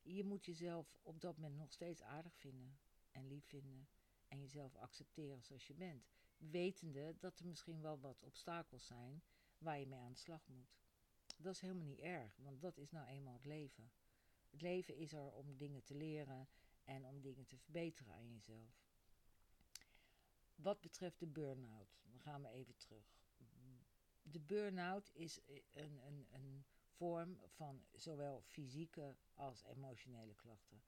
je 0.01 0.24
moet 0.24 0.46
jezelf 0.46 0.98
op 1.01 1.22
dat 1.22 1.38
moment 1.38 1.60
nog 1.60 1.72
steeds 1.72 2.01
aardig 2.01 2.36
vinden 2.36 2.79
en 3.12 3.27
lief 3.27 3.46
vinden 3.46 3.88
en 4.27 4.39
jezelf 4.39 4.75
accepteren 4.75 5.44
zoals 5.44 5.67
je 5.67 5.74
bent. 5.74 6.10
Wetende 6.38 7.15
dat 7.20 7.39
er 7.39 7.48
misschien 7.48 7.82
wel 7.82 8.00
wat 8.00 8.24
obstakels 8.24 8.86
zijn 8.86 9.24
waar 9.60 9.80
je 9.80 9.88
mee 9.88 10.00
aan 10.00 10.12
de 10.12 10.20
slag 10.20 10.48
moet. 10.48 10.76
Dat 11.38 11.54
is 11.54 11.62
helemaal 11.62 11.86
niet 11.86 12.00
erg, 12.00 12.38
want 12.38 12.62
dat 12.62 12.78
is 12.78 12.92
nou 12.92 13.08
eenmaal 13.08 13.34
het 13.34 13.46
leven. 13.46 13.92
Het 14.50 14.62
leven 14.62 14.96
is 14.96 15.14
er 15.14 15.32
om 15.32 15.58
dingen 15.58 15.84
te 15.84 15.96
leren 15.96 16.48
en 16.84 17.06
om 17.06 17.22
dingen 17.22 17.46
te 17.46 17.58
verbeteren 17.58 18.14
aan 18.14 18.32
jezelf. 18.32 18.86
Wat 20.56 20.82
betreft 20.82 21.20
de 21.20 21.28
burn-out, 21.28 22.00
dan 22.04 22.20
gaan 22.20 22.42
we 22.42 22.50
even 22.50 22.76
terug. 22.76 23.20
De 24.22 24.40
burn-out 24.40 25.10
is 25.14 25.40
een, 25.74 25.98
een, 26.06 26.28
een 26.32 26.66
vorm 26.86 27.40
van 27.48 27.86
zowel 27.94 28.42
fysieke 28.42 29.16
als 29.34 29.64
emotionele 29.64 30.36
klachten. 30.36 30.84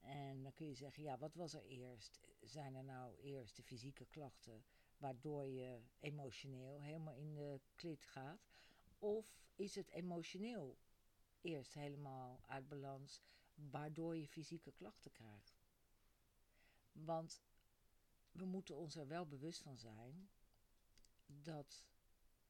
En 0.00 0.42
dan 0.42 0.54
kun 0.54 0.66
je 0.66 0.74
zeggen, 0.74 1.02
ja, 1.02 1.18
wat 1.18 1.34
was 1.34 1.54
er 1.54 1.64
eerst? 1.64 2.20
Zijn 2.40 2.74
er 2.74 2.84
nou 2.84 3.16
eerst 3.16 3.56
de 3.56 3.62
fysieke 3.62 4.06
klachten 4.06 4.64
waardoor 5.02 5.48
je 5.48 5.80
emotioneel 6.00 6.80
helemaal 6.80 7.14
in 7.14 7.34
de 7.34 7.60
klit 7.74 8.04
gaat? 8.04 8.48
Of 8.98 9.42
is 9.54 9.74
het 9.74 9.90
emotioneel 9.90 10.78
eerst 11.40 11.74
helemaal 11.74 12.40
uit 12.46 12.68
balans, 12.68 13.22
waardoor 13.54 14.16
je 14.16 14.28
fysieke 14.28 14.72
klachten 14.72 15.12
krijgt? 15.12 15.54
Want 16.92 17.42
we 18.32 18.44
moeten 18.44 18.76
ons 18.76 18.96
er 18.96 19.06
wel 19.06 19.26
bewust 19.26 19.62
van 19.62 19.78
zijn 19.78 20.30
dat 21.26 21.84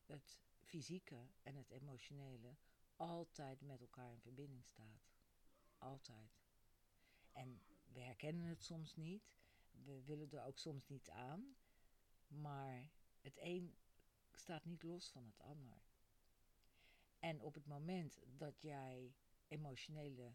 het 0.04 0.40
fysieke 0.60 1.26
en 1.42 1.54
het 1.54 1.70
emotionele 1.70 2.56
altijd 2.96 3.60
met 3.60 3.80
elkaar 3.80 4.12
in 4.12 4.20
verbinding 4.20 4.66
staat. 4.66 5.12
Altijd. 5.78 6.40
En 7.32 7.62
we 7.92 8.00
herkennen 8.00 8.46
het 8.46 8.64
soms 8.64 8.96
niet. 8.96 9.36
We 9.70 10.02
willen 10.02 10.30
er 10.30 10.44
ook 10.44 10.58
soms 10.58 10.88
niet 10.88 11.10
aan. 11.10 11.56
Maar 12.40 12.90
het 13.20 13.38
een 13.40 13.76
staat 14.32 14.64
niet 14.64 14.82
los 14.82 15.10
van 15.10 15.24
het 15.24 15.40
ander. 15.40 15.82
En 17.18 17.40
op 17.40 17.54
het 17.54 17.66
moment 17.66 18.20
dat 18.36 18.62
jij 18.62 19.14
emotionele 19.48 20.34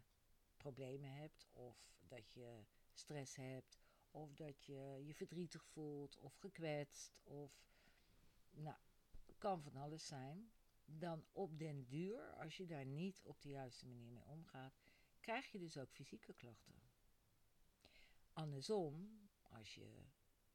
problemen 0.56 1.12
hebt, 1.12 1.48
of 1.52 1.92
dat 2.00 2.32
je 2.32 2.64
stress 2.92 3.36
hebt, 3.36 3.78
of 4.10 4.34
dat 4.34 4.64
je 4.64 5.02
je 5.04 5.14
verdrietig 5.14 5.64
voelt, 5.64 6.16
of 6.16 6.34
gekwetst, 6.34 7.18
of 7.22 7.52
nou, 8.50 8.76
kan 9.38 9.62
van 9.62 9.76
alles 9.76 10.06
zijn, 10.06 10.52
dan 10.84 11.24
op 11.32 11.58
den 11.58 11.86
duur, 11.86 12.32
als 12.34 12.56
je 12.56 12.66
daar 12.66 12.86
niet 12.86 13.22
op 13.22 13.40
de 13.42 13.48
juiste 13.48 13.86
manier 13.86 14.10
mee 14.10 14.26
omgaat, 14.26 14.80
krijg 15.20 15.50
je 15.50 15.58
dus 15.58 15.76
ook 15.76 15.92
fysieke 15.92 16.34
klachten. 16.34 16.82
Andersom, 18.32 19.20
als 19.42 19.74
je 19.74 20.04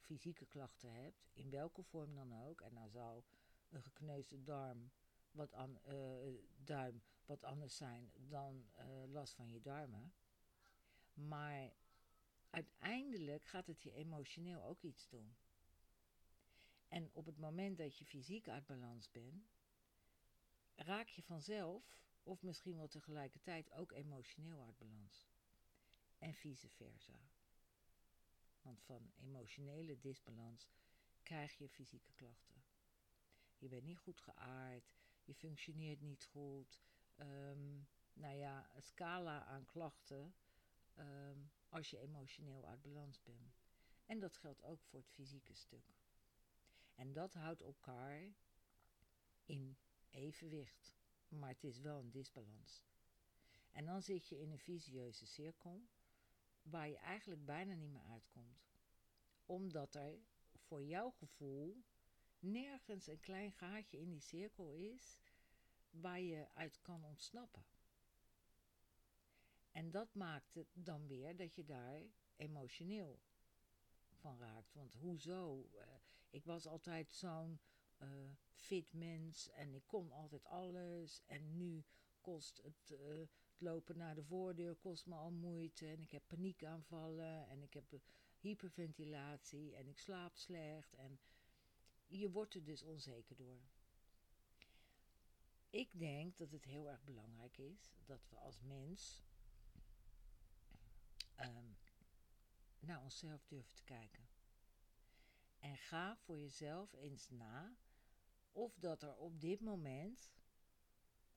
fysieke 0.03 0.45
klachten 0.45 0.93
hebt, 0.93 1.29
in 1.33 1.49
welke 1.49 1.83
vorm 1.83 2.15
dan 2.15 2.43
ook, 2.47 2.61
en 2.61 2.73
dan 2.73 2.89
zou 2.89 3.23
een 3.69 3.81
gekneusde 3.81 4.43
darm 4.43 4.91
wat 5.31 5.53
an, 5.53 5.79
uh, 5.87 6.39
duim 6.63 7.01
wat 7.25 7.43
anders 7.43 7.77
zijn 7.77 8.11
dan 8.15 8.65
uh, 8.79 9.03
last 9.11 9.33
van 9.33 9.49
je 9.49 9.61
darmen. 9.61 10.13
Maar 11.13 11.73
uiteindelijk 12.49 13.45
gaat 13.45 13.67
het 13.67 13.81
je 13.81 13.93
emotioneel 13.93 14.63
ook 14.63 14.83
iets 14.83 15.07
doen. 15.07 15.35
En 16.87 17.09
op 17.13 17.25
het 17.25 17.37
moment 17.37 17.77
dat 17.77 17.97
je 17.97 18.05
fysiek 18.05 18.47
uit 18.47 18.65
balans 18.65 19.11
bent, 19.11 19.55
raak 20.75 21.07
je 21.07 21.23
vanzelf, 21.23 22.01
of 22.23 22.41
misschien 22.41 22.75
wel 22.75 22.87
tegelijkertijd, 22.87 23.71
ook 23.71 23.91
emotioneel 23.91 24.61
uit 24.61 24.77
balans. 24.77 25.27
En 26.17 26.33
vice 26.33 26.69
versa. 26.69 27.19
Want 28.63 28.81
van 28.81 29.11
emotionele 29.15 29.99
disbalans 29.99 30.69
krijg 31.21 31.57
je 31.57 31.69
fysieke 31.69 32.13
klachten. 32.13 32.63
Je 33.57 33.67
bent 33.67 33.83
niet 33.83 33.99
goed 33.99 34.19
geaard, 34.19 34.93
je 35.23 35.33
functioneert 35.33 36.01
niet 36.01 36.25
goed. 36.25 36.79
Um, 37.17 37.87
nou 38.13 38.35
ja, 38.35 38.75
een 38.75 38.81
scala 38.81 39.43
aan 39.43 39.65
klachten 39.65 40.35
um, 40.97 41.51
als 41.69 41.89
je 41.89 41.99
emotioneel 41.99 42.65
uit 42.65 42.81
balans 42.81 43.21
bent. 43.21 43.61
En 44.05 44.19
dat 44.19 44.37
geldt 44.37 44.63
ook 44.63 44.83
voor 44.83 44.99
het 44.99 45.09
fysieke 45.09 45.53
stuk. 45.53 45.95
En 46.95 47.13
dat 47.13 47.33
houdt 47.33 47.61
elkaar 47.61 48.33
in 49.45 49.77
evenwicht. 50.09 50.95
Maar 51.27 51.49
het 51.49 51.63
is 51.63 51.79
wel 51.79 51.99
een 51.99 52.11
disbalans. 52.11 52.83
En 53.71 53.85
dan 53.85 54.01
zit 54.01 54.27
je 54.27 54.39
in 54.39 54.51
een 54.51 54.59
visieuze 54.59 55.25
cirkel 55.25 55.87
waar 56.63 56.89
je 56.89 56.97
eigenlijk 56.97 57.45
bijna 57.45 57.73
niet 57.73 57.91
meer 57.91 58.03
uitkomt. 58.09 58.71
Omdat 59.45 59.95
er 59.95 60.19
voor 60.55 60.83
jouw 60.83 61.09
gevoel 61.11 61.83
nergens 62.39 63.07
een 63.07 63.19
klein 63.19 63.51
gaatje 63.51 63.99
in 63.99 64.09
die 64.09 64.21
cirkel 64.21 64.71
is 64.71 65.19
waar 65.89 66.21
je 66.21 66.47
uit 66.53 66.81
kan 66.81 67.03
ontsnappen. 67.03 67.65
En 69.71 69.91
dat 69.91 70.13
maakt 70.13 70.53
het 70.53 70.67
dan 70.73 71.07
weer 71.07 71.35
dat 71.35 71.55
je 71.55 71.65
daar 71.65 72.01
emotioneel 72.35 73.19
van 74.13 74.37
raakt. 74.37 74.73
Want 74.73 74.93
hoezo? 74.93 75.69
Uh, 75.73 75.81
ik 76.29 76.45
was 76.45 76.67
altijd 76.67 77.13
zo'n 77.13 77.59
uh, 77.99 78.07
fit 78.53 78.93
mens 78.93 79.49
en 79.49 79.73
ik 79.73 79.87
kon 79.87 80.11
altijd 80.11 80.45
alles. 80.45 81.21
En 81.25 81.57
nu 81.57 81.83
kost 82.21 82.61
het, 82.63 82.91
uh, 82.91 83.27
lopen 83.57 83.97
naar 83.97 84.15
de 84.15 84.23
voordeur 84.23 84.75
kost 84.75 85.05
me 85.05 85.15
al 85.15 85.31
moeite. 85.31 85.87
En 85.87 86.01
ik 86.01 86.11
heb 86.11 86.23
paniekaanvallen 86.27 87.47
en 87.47 87.61
ik 87.61 87.73
heb 87.73 88.01
hyperventilatie 88.39 89.75
en 89.75 89.87
ik 89.87 89.97
slaap 89.97 90.35
slecht. 90.35 90.93
En 90.93 91.19
je 92.07 92.31
wordt 92.31 92.55
er 92.55 92.63
dus 92.63 92.83
onzeker 92.83 93.35
door. 93.35 93.61
Ik 95.69 95.99
denk 95.99 96.37
dat 96.37 96.51
het 96.51 96.63
heel 96.65 96.89
erg 96.89 97.03
belangrijk 97.03 97.57
is 97.57 97.95
dat 98.05 98.29
we 98.29 98.35
als 98.35 98.61
mens 98.61 99.23
um, 101.39 101.77
naar 102.79 103.01
onszelf 103.01 103.45
durven 103.45 103.75
te 103.75 103.83
kijken. 103.83 104.27
En 105.59 105.77
ga 105.77 106.17
voor 106.17 106.39
jezelf 106.39 106.93
eens 106.93 107.29
na 107.29 107.75
of 108.51 108.75
dat 108.79 109.03
er 109.03 109.15
op 109.15 109.41
dit 109.41 109.61
moment, 109.61 110.31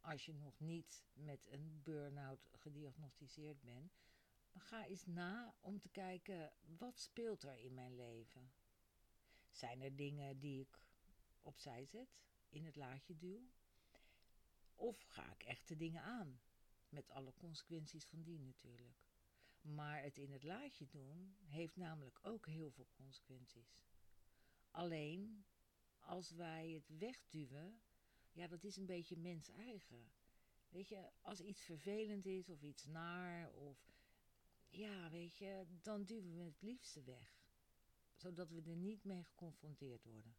als 0.07 0.27
je 0.27 0.35
nog 0.35 0.61
niet 0.61 1.05
met 1.13 1.47
een 1.51 1.81
burn-out 1.83 2.49
gediagnosticeerd 2.53 3.63
bent, 3.63 3.99
ga 4.59 4.87
eens 4.87 5.07
na 5.07 5.55
om 5.61 5.81
te 5.81 5.89
kijken 5.89 6.53
wat 6.79 6.99
speelt 6.99 7.43
er 7.43 7.59
in 7.59 7.75
mijn 7.75 7.95
leven. 7.95 8.53
Zijn 9.51 9.81
er 9.81 9.97
dingen 9.97 10.39
die 10.39 10.61
ik 10.61 10.81
opzij 11.43 11.85
zet, 11.85 12.21
in 12.49 12.65
het 12.65 12.77
laadje 12.77 13.17
duw? 13.17 13.51
Of 14.75 15.03
ga 15.03 15.33
ik 15.33 15.43
echte 15.43 15.77
dingen 15.77 16.03
aan, 16.03 16.41
met 16.89 17.11
alle 17.11 17.35
consequenties 17.35 18.05
van 18.05 18.23
die 18.23 18.39
natuurlijk. 18.39 19.05
Maar 19.61 20.03
het 20.03 20.19
in 20.19 20.33
het 20.33 20.43
laadje 20.43 20.89
doen 20.89 21.37
heeft 21.45 21.77
namelijk 21.77 22.19
ook 22.23 22.47
heel 22.47 22.71
veel 22.71 22.89
consequenties. 22.93 23.81
Alleen 24.71 25.45
als 25.99 26.31
wij 26.31 26.71
het 26.71 26.99
wegduwen, 26.99 27.81
ja, 28.37 28.47
dat 28.47 28.65
is 28.65 28.77
een 28.77 28.87
beetje 28.87 29.17
mens 29.17 29.49
eigen. 29.49 30.11
Weet 30.69 30.89
je, 30.89 31.11
als 31.21 31.41
iets 31.41 31.63
vervelend 31.63 32.27
is 32.27 32.49
of 32.49 32.63
iets 32.63 32.85
naar 32.85 33.51
of 33.51 33.95
ja, 34.69 35.11
weet 35.11 35.37
je, 35.37 35.67
dan 35.83 36.05
duwen 36.05 36.37
we 36.37 36.43
het 36.43 36.63
liefste 36.63 37.03
weg. 37.03 37.45
Zodat 38.15 38.51
we 38.51 38.63
er 38.63 38.77
niet 38.77 39.05
mee 39.05 39.25
geconfronteerd 39.25 40.05
worden. 40.05 40.37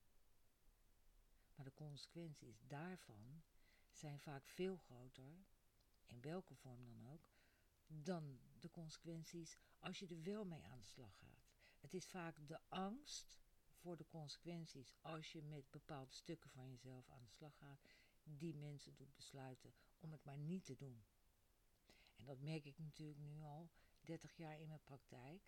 Maar 1.55 1.65
de 1.65 1.73
consequenties 1.73 2.61
daarvan 2.67 3.43
zijn 3.91 4.19
vaak 4.19 4.47
veel 4.47 4.77
groter, 4.77 5.45
in 6.05 6.21
welke 6.21 6.55
vorm 6.55 6.85
dan 6.85 7.11
ook, 7.11 7.29
dan 7.87 8.39
de 8.59 8.71
consequenties 8.71 9.57
als 9.79 9.99
je 9.99 10.07
er 10.07 10.23
wel 10.23 10.45
mee 10.45 10.63
aan 10.63 10.79
de 10.79 10.85
slag 10.85 11.17
gaat. 11.17 11.47
Het 11.79 11.93
is 11.93 12.07
vaak 12.07 12.47
de 12.47 12.59
angst 12.69 13.37
voor 13.87 13.97
de 13.97 14.07
consequenties 14.07 14.95
als 15.01 15.31
je 15.31 15.43
met 15.43 15.71
bepaalde 15.71 16.11
stukken 16.11 16.49
van 16.49 16.69
jezelf 16.69 17.09
aan 17.09 17.23
de 17.23 17.29
slag 17.29 17.57
gaat, 17.57 17.81
die 18.23 18.55
mensen 18.55 18.95
doet 18.95 19.15
besluiten 19.15 19.73
om 19.97 20.11
het 20.11 20.23
maar 20.23 20.37
niet 20.37 20.65
te 20.65 20.75
doen. 20.75 21.05
En 22.15 22.25
dat 22.25 22.39
merk 22.39 22.65
ik 22.65 22.77
natuurlijk 22.77 23.19
nu 23.19 23.41
al 23.41 23.69
30 24.01 24.35
jaar 24.35 24.59
in 24.59 24.67
mijn 24.67 24.83
praktijk. 24.83 25.41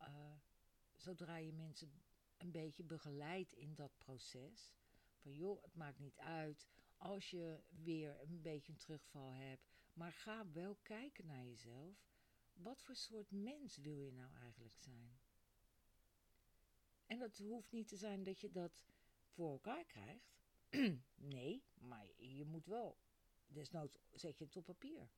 Uh, 0.00 0.32
zodra 0.94 1.36
je 1.36 1.52
mensen 1.52 2.02
een 2.36 2.50
beetje 2.50 2.84
begeleidt 2.84 3.52
in 3.52 3.74
dat 3.74 3.98
proces, 3.98 4.72
van 5.16 5.34
joh, 5.34 5.62
het 5.62 5.74
maakt 5.74 5.98
niet 5.98 6.18
uit 6.18 6.68
als 6.96 7.30
je 7.30 7.62
weer 7.68 8.20
een 8.20 8.42
beetje 8.42 8.72
een 8.72 8.78
terugval 8.78 9.32
hebt, 9.32 9.70
maar 9.92 10.12
ga 10.12 10.50
wel 10.50 10.76
kijken 10.82 11.26
naar 11.26 11.44
jezelf. 11.44 12.08
Wat 12.52 12.82
voor 12.82 12.96
soort 12.96 13.30
mens 13.30 13.76
wil 13.76 13.98
je 13.98 14.12
nou 14.12 14.34
eigenlijk 14.34 14.76
zijn? 14.78 15.19
En 17.10 17.18
dat 17.18 17.38
hoeft 17.38 17.72
niet 17.72 17.88
te 17.88 17.96
zijn 17.96 18.22
dat 18.22 18.40
je 18.40 18.50
dat 18.50 18.84
voor 19.28 19.50
elkaar 19.52 19.84
krijgt. 19.84 20.38
nee, 21.34 21.64
maar 21.74 22.06
je 22.16 22.44
moet 22.44 22.66
wel. 22.66 22.98
Desnoods 23.46 23.98
zet 24.10 24.38
je 24.38 24.44
het 24.44 24.56
op 24.56 24.64
papier. 24.64 25.10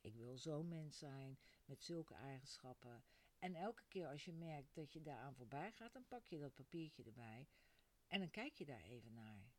Ik 0.00 0.14
wil 0.14 0.38
zo'n 0.38 0.68
mens 0.68 0.98
zijn 0.98 1.38
met 1.64 1.82
zulke 1.82 2.14
eigenschappen. 2.14 3.04
En 3.38 3.54
elke 3.54 3.84
keer 3.88 4.08
als 4.08 4.24
je 4.24 4.32
merkt 4.32 4.74
dat 4.74 4.92
je 4.92 5.02
daaraan 5.02 5.34
voorbij 5.34 5.72
gaat, 5.72 5.92
dan 5.92 6.06
pak 6.06 6.26
je 6.26 6.38
dat 6.38 6.54
papiertje 6.54 7.04
erbij 7.04 7.48
en 8.06 8.18
dan 8.18 8.30
kijk 8.30 8.54
je 8.54 8.64
daar 8.64 8.82
even 8.82 9.12
naar. 9.12 9.52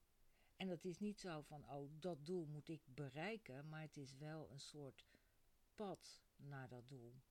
En 0.55 0.67
dat 0.67 0.85
is 0.85 0.99
niet 0.99 1.19
zo 1.19 1.41
van, 1.41 1.69
oh, 1.69 1.91
dat 1.99 2.25
doel 2.25 2.45
moet 2.45 2.67
ik 2.67 2.81
bereiken, 2.85 3.69
maar 3.69 3.81
het 3.81 3.97
is 3.97 4.15
wel 4.15 4.51
een 4.51 4.59
soort 4.59 5.05
pad 5.75 6.23
naar 6.35 6.69
dat 6.69 6.89
doel. 6.89 7.21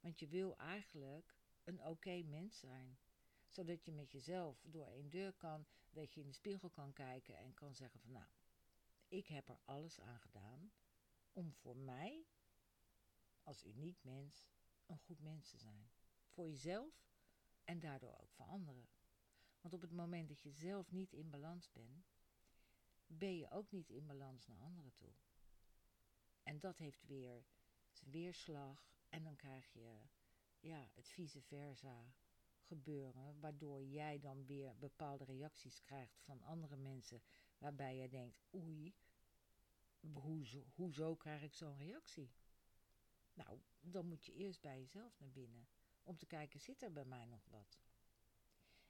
Want 0.00 0.18
je 0.18 0.28
wil 0.28 0.56
eigenlijk 0.56 1.41
een 1.64 1.84
oké 1.84 2.22
mens 2.22 2.58
zijn. 2.58 2.98
Zodat 3.48 3.84
je 3.84 3.92
met 3.92 4.12
jezelf 4.12 4.62
door 4.62 4.86
één 4.86 5.10
deur 5.10 5.32
kan, 5.32 5.66
dat 5.90 6.12
je 6.14 6.20
in 6.20 6.26
de 6.26 6.32
spiegel 6.32 6.70
kan 6.70 6.92
kijken 6.92 7.36
en 7.36 7.54
kan 7.54 7.74
zeggen 7.74 8.00
van 8.00 8.12
nou, 8.12 8.26
ik 9.08 9.26
heb 9.26 9.48
er 9.48 9.58
alles 9.64 10.00
aan 10.00 10.20
gedaan 10.20 10.72
om 11.32 11.52
voor 11.52 11.76
mij 11.76 12.26
als 13.42 13.64
uniek 13.64 14.04
mens 14.04 14.50
een 14.86 14.98
goed 14.98 15.20
mens 15.20 15.50
te 15.50 15.58
zijn. 15.58 15.90
Voor 16.28 16.48
jezelf 16.48 17.10
en 17.64 17.80
daardoor 17.80 18.18
ook 18.20 18.32
voor 18.32 18.46
anderen. 18.46 18.88
Want 19.60 19.74
op 19.74 19.80
het 19.80 19.92
moment 19.92 20.28
dat 20.28 20.40
je 20.40 20.50
zelf 20.50 20.90
niet 20.90 21.12
in 21.12 21.30
balans 21.30 21.72
bent, 21.72 22.12
ben 23.06 23.36
je 23.36 23.50
ook 23.50 23.70
niet 23.70 23.90
in 23.90 24.06
balans 24.06 24.46
naar 24.46 24.60
anderen 24.60 24.94
toe. 24.94 25.12
En 26.42 26.58
dat 26.58 26.78
heeft 26.78 27.06
weer 27.06 27.44
zijn 27.90 28.10
weerslag 28.10 28.94
en 29.08 29.22
dan 29.22 29.36
krijg 29.36 29.72
je 29.72 30.00
ja, 30.62 30.88
het 30.94 31.08
vice 31.08 31.42
versa 31.42 32.14
gebeuren, 32.60 33.40
waardoor 33.40 33.84
jij 33.84 34.18
dan 34.18 34.46
weer 34.46 34.76
bepaalde 34.78 35.24
reacties 35.24 35.80
krijgt 35.80 36.20
van 36.20 36.42
andere 36.42 36.76
mensen, 36.76 37.22
waarbij 37.58 37.96
je 37.96 38.08
denkt, 38.08 38.40
oei, 38.54 38.94
hoezo, 40.00 40.64
hoezo 40.74 41.16
krijg 41.16 41.42
ik 41.42 41.54
zo'n 41.54 41.76
reactie? 41.76 42.30
Nou, 43.34 43.60
dan 43.80 44.06
moet 44.06 44.24
je 44.24 44.32
eerst 44.32 44.60
bij 44.60 44.78
jezelf 44.78 45.18
naar 45.18 45.30
binnen, 45.30 45.68
om 46.02 46.16
te 46.16 46.26
kijken, 46.26 46.60
zit 46.60 46.82
er 46.82 46.92
bij 46.92 47.04
mij 47.04 47.24
nog 47.24 47.44
wat? 47.44 47.80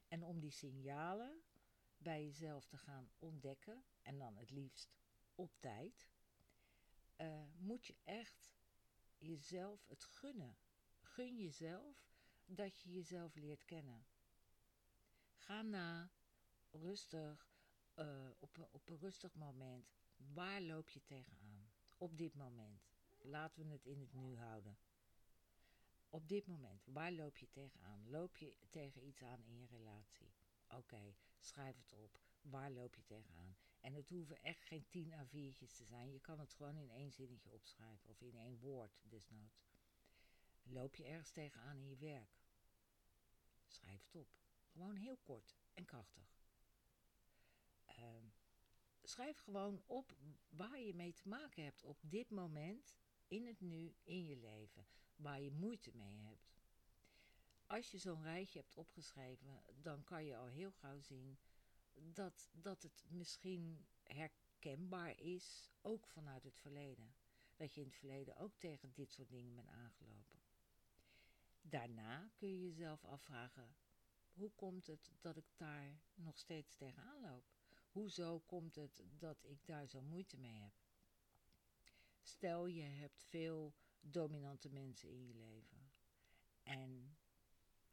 En 0.08 0.24
om 0.24 0.40
die 0.40 0.50
signalen 0.50 1.42
bij 1.96 2.24
jezelf 2.24 2.66
te 2.66 2.76
gaan 2.76 3.10
ontdekken, 3.18 3.84
en 4.02 4.18
dan 4.18 4.36
het 4.36 4.50
liefst 4.50 4.96
op 5.34 5.60
tijd, 5.60 6.08
uh, 7.16 7.42
moet 7.58 7.86
je 7.86 7.96
echt 8.04 8.54
jezelf 9.18 9.86
het 9.88 10.04
gunnen. 10.04 10.56
Gun 11.14 11.36
jezelf 11.36 12.08
dat 12.46 12.80
je 12.80 12.92
jezelf 12.92 13.34
leert 13.34 13.64
kennen. 13.64 14.06
Ga 15.34 15.62
na, 15.62 16.10
rustig, 16.70 17.48
uh, 17.96 18.30
op, 18.38 18.56
een, 18.56 18.66
op 18.70 18.88
een 18.88 18.98
rustig 18.98 19.34
moment. 19.34 19.92
Waar 20.16 20.60
loop 20.60 20.88
je 20.88 21.02
tegenaan? 21.04 21.72
Op 21.96 22.18
dit 22.18 22.34
moment. 22.34 22.90
Laten 23.18 23.66
we 23.66 23.72
het 23.72 23.86
in 23.86 24.00
het 24.00 24.12
nu 24.12 24.36
houden. 24.36 24.78
Op 26.08 26.28
dit 26.28 26.46
moment, 26.46 26.84
waar 26.86 27.12
loop 27.12 27.36
je 27.36 27.50
tegenaan? 27.50 28.10
Loop 28.10 28.36
je 28.36 28.56
tegen 28.70 29.06
iets 29.06 29.22
aan 29.22 29.44
in 29.44 29.58
je 29.58 29.66
relatie? 29.66 30.32
Oké, 30.68 31.14
schrijf 31.38 31.76
het 31.76 31.92
op. 31.92 32.18
Waar 32.42 32.70
loop 32.70 32.94
je 32.94 33.04
tegenaan? 33.04 33.56
En 33.80 33.94
het 33.94 34.08
hoeven 34.08 34.42
echt 34.42 34.64
geen 34.64 34.86
tien 34.88 35.12
A4'tjes 35.12 35.76
te 35.76 35.84
zijn. 35.84 36.12
Je 36.12 36.20
kan 36.20 36.38
het 36.38 36.52
gewoon 36.52 36.76
in 36.76 36.90
één 36.90 37.12
zinnetje 37.12 37.52
opschrijven 37.52 38.08
of 38.10 38.20
in 38.20 38.36
één 38.36 38.58
woord 38.58 39.00
desnoods. 39.02 39.71
Loop 40.62 40.96
je 40.96 41.04
ergens 41.04 41.30
tegenaan 41.30 41.76
in 41.76 41.88
je 41.88 41.96
werk? 41.96 42.40
Schrijf 43.66 44.04
het 44.04 44.14
op. 44.14 44.28
Gewoon 44.64 44.96
heel 44.96 45.16
kort 45.16 45.56
en 45.74 45.84
krachtig. 45.84 46.40
Uh, 47.88 48.24
schrijf 49.02 49.38
gewoon 49.38 49.82
op 49.86 50.16
waar 50.48 50.80
je 50.80 50.94
mee 50.94 51.12
te 51.12 51.28
maken 51.28 51.64
hebt 51.64 51.82
op 51.82 51.98
dit 52.00 52.30
moment, 52.30 52.96
in 53.28 53.46
het 53.46 53.60
nu, 53.60 53.94
in 54.02 54.26
je 54.26 54.36
leven. 54.36 54.86
Waar 55.16 55.40
je 55.40 55.50
moeite 55.50 55.90
mee 55.94 56.18
hebt. 56.20 56.60
Als 57.66 57.90
je 57.90 57.98
zo'n 57.98 58.22
rijtje 58.22 58.58
hebt 58.58 58.76
opgeschreven, 58.76 59.62
dan 59.80 60.04
kan 60.04 60.24
je 60.24 60.36
al 60.36 60.46
heel 60.46 60.72
gauw 60.72 61.00
zien 61.00 61.38
dat, 61.94 62.50
dat 62.52 62.82
het 62.82 63.04
misschien 63.08 63.86
herkenbaar 64.02 65.20
is, 65.20 65.70
ook 65.82 66.06
vanuit 66.06 66.44
het 66.44 66.58
verleden. 66.58 67.14
Dat 67.56 67.74
je 67.74 67.80
in 67.80 67.86
het 67.86 67.96
verleden 67.96 68.36
ook 68.36 68.56
tegen 68.58 68.92
dit 68.92 69.12
soort 69.12 69.30
dingen 69.30 69.54
bent 69.54 69.68
aangelopen. 69.68 70.41
Daarna 71.72 72.30
kun 72.36 72.48
je 72.48 72.66
jezelf 72.66 73.04
afvragen: 73.04 73.76
hoe 74.32 74.50
komt 74.54 74.86
het 74.86 75.12
dat 75.20 75.36
ik 75.36 75.46
daar 75.56 76.00
nog 76.14 76.38
steeds 76.38 76.76
tegenaan 76.76 77.20
loop? 77.20 77.44
Hoezo 77.90 78.38
komt 78.38 78.74
het 78.74 79.02
dat 79.18 79.44
ik 79.44 79.66
daar 79.66 79.86
zo 79.86 80.00
moeite 80.00 80.36
mee 80.38 80.54
heb? 80.54 80.72
Stel 82.20 82.66
je 82.66 82.82
hebt 82.82 83.22
veel 83.22 83.74
dominante 84.00 84.68
mensen 84.68 85.08
in 85.08 85.26
je 85.26 85.34
leven. 85.34 85.92
En 86.62 87.16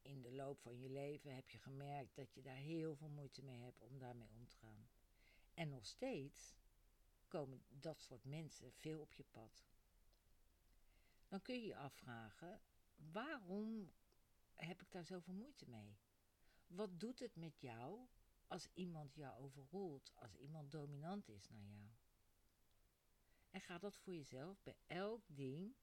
in 0.01 0.21
de 0.21 0.31
loop 0.31 0.61
van 0.61 0.79
je 0.79 0.89
leven 0.89 1.35
heb 1.35 1.49
je 1.49 1.57
gemerkt 1.57 2.15
dat 2.15 2.33
je 2.33 2.41
daar 2.41 2.55
heel 2.55 2.95
veel 2.95 3.09
moeite 3.09 3.43
mee 3.43 3.59
hebt 3.59 3.81
om 3.81 3.97
daarmee 3.99 4.29
om 4.31 4.47
te 4.47 4.57
gaan. 4.57 4.89
En 5.53 5.69
nog 5.69 5.85
steeds 5.85 6.55
komen 7.27 7.63
dat 7.67 8.01
soort 8.01 8.23
mensen 8.23 8.71
veel 8.71 9.01
op 9.01 9.13
je 9.13 9.25
pad. 9.31 9.65
Dan 11.27 11.41
kun 11.41 11.55
je 11.55 11.65
je 11.65 11.77
afvragen: 11.77 12.61
waarom 13.11 13.91
heb 14.55 14.81
ik 14.81 14.91
daar 14.91 15.05
zoveel 15.05 15.33
moeite 15.33 15.69
mee? 15.69 15.97
Wat 16.67 16.99
doet 16.99 17.19
het 17.19 17.35
met 17.35 17.59
jou 17.59 18.07
als 18.47 18.67
iemand 18.73 19.13
jou 19.13 19.43
overroelt, 19.43 20.11
als 20.15 20.35
iemand 20.35 20.71
dominant 20.71 21.29
is 21.29 21.49
naar 21.49 21.65
jou? 21.65 21.89
En 23.49 23.61
ga 23.61 23.77
dat 23.77 23.97
voor 23.97 24.13
jezelf 24.13 24.63
bij 24.63 24.77
elk 24.87 25.23
ding 25.27 25.75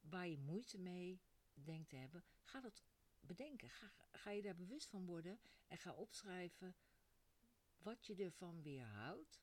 waar 0.00 0.28
je 0.28 0.38
moeite 0.38 0.78
mee 0.78 1.20
denkt 1.54 1.88
te 1.88 1.96
hebben, 1.96 2.24
ga 2.40 2.60
dat 2.60 2.84
bedenken. 3.20 3.70
Ga, 3.70 3.92
ga 4.12 4.30
je 4.30 4.42
daar 4.42 4.56
bewust 4.56 4.88
van 4.88 5.06
worden 5.06 5.40
en 5.66 5.78
ga 5.78 5.92
opschrijven 5.92 6.76
wat 7.78 8.06
je 8.06 8.14
ervan 8.14 8.62
weerhoudt 8.62 9.42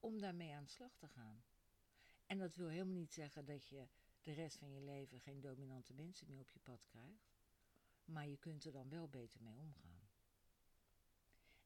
om 0.00 0.18
daarmee 0.18 0.54
aan 0.54 0.64
de 0.64 0.70
slag 0.70 0.96
te 0.96 1.08
gaan. 1.08 1.44
En 2.26 2.38
dat 2.38 2.54
wil 2.54 2.68
helemaal 2.68 2.94
niet 2.94 3.12
zeggen 3.12 3.44
dat 3.44 3.68
je 3.68 3.88
de 4.22 4.32
rest 4.32 4.58
van 4.58 4.72
je 4.72 4.80
leven 4.80 5.20
geen 5.20 5.40
dominante 5.40 5.94
mensen 5.94 6.28
meer 6.28 6.40
op 6.40 6.50
je 6.50 6.58
pad 6.58 6.84
krijgt, 6.84 7.34
maar 8.04 8.28
je 8.28 8.36
kunt 8.36 8.64
er 8.64 8.72
dan 8.72 8.88
wel 8.88 9.08
beter 9.08 9.42
mee 9.42 9.56
omgaan. 9.56 10.10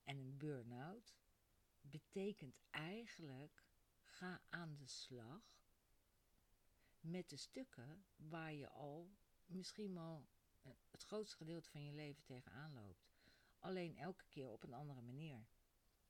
En 0.04 0.16
een 0.18 0.36
burn-out 0.36 1.16
betekent 1.80 2.56
eigenlijk 2.70 3.64
ga 4.02 4.40
aan 4.48 4.76
de 4.76 4.86
slag 4.86 5.60
met 7.00 7.28
de 7.28 7.36
stukken 7.36 8.04
waar 8.16 8.52
je 8.52 8.68
al 8.68 9.10
misschien 9.46 9.94
wel 9.94 10.28
het 10.90 11.02
grootste 11.02 11.36
gedeelte 11.36 11.70
van 11.70 11.84
je 11.84 11.92
leven 11.92 12.24
tegenaan 12.24 12.72
loopt. 12.72 13.08
Alleen 13.58 13.96
elke 13.96 14.24
keer 14.28 14.50
op 14.50 14.62
een 14.62 14.74
andere 14.74 15.02
manier. 15.02 15.46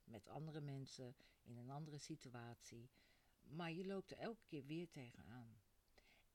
Met 0.05 0.29
andere 0.29 0.61
mensen, 0.61 1.17
in 1.43 1.57
een 1.57 1.71
andere 1.71 1.99
situatie. 1.99 2.91
Maar 3.43 3.73
je 3.73 3.87
loopt 3.87 4.11
er 4.11 4.19
elke 4.19 4.45
keer 4.45 4.65
weer 4.65 4.91
tegenaan. 4.91 5.61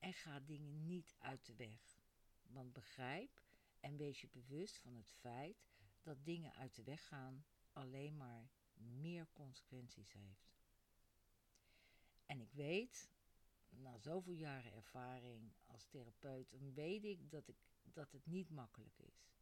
En 0.02 0.12
ga 0.12 0.40
dingen 0.40 0.84
niet 0.86 1.14
uit 1.18 1.46
de 1.46 1.54
weg. 1.54 2.00
Want 2.42 2.72
begrijp 2.72 3.42
en 3.80 3.96
wees 3.96 4.20
je 4.20 4.28
bewust 4.28 4.78
van 4.78 4.94
het 4.94 5.10
feit 5.10 5.64
dat 6.02 6.24
dingen 6.24 6.54
uit 6.54 6.74
de 6.74 6.82
weg 6.82 7.06
gaan 7.06 7.44
alleen 7.72 8.16
maar 8.16 8.50
meer 8.74 9.28
consequenties 9.32 10.12
heeft. 10.12 10.52
En 12.26 12.40
ik 12.40 12.52
weet, 12.52 13.10
na 13.68 13.98
zoveel 13.98 14.32
jaren 14.32 14.72
ervaring 14.72 15.52
als 15.66 15.86
therapeut, 15.86 16.50
dan 16.50 16.74
weet 16.74 17.04
ik 17.04 17.30
dat 17.30 17.48
ik 17.48 17.56
dat 17.82 18.12
het 18.12 18.26
niet 18.26 18.50
makkelijk 18.50 18.98
is 18.98 19.34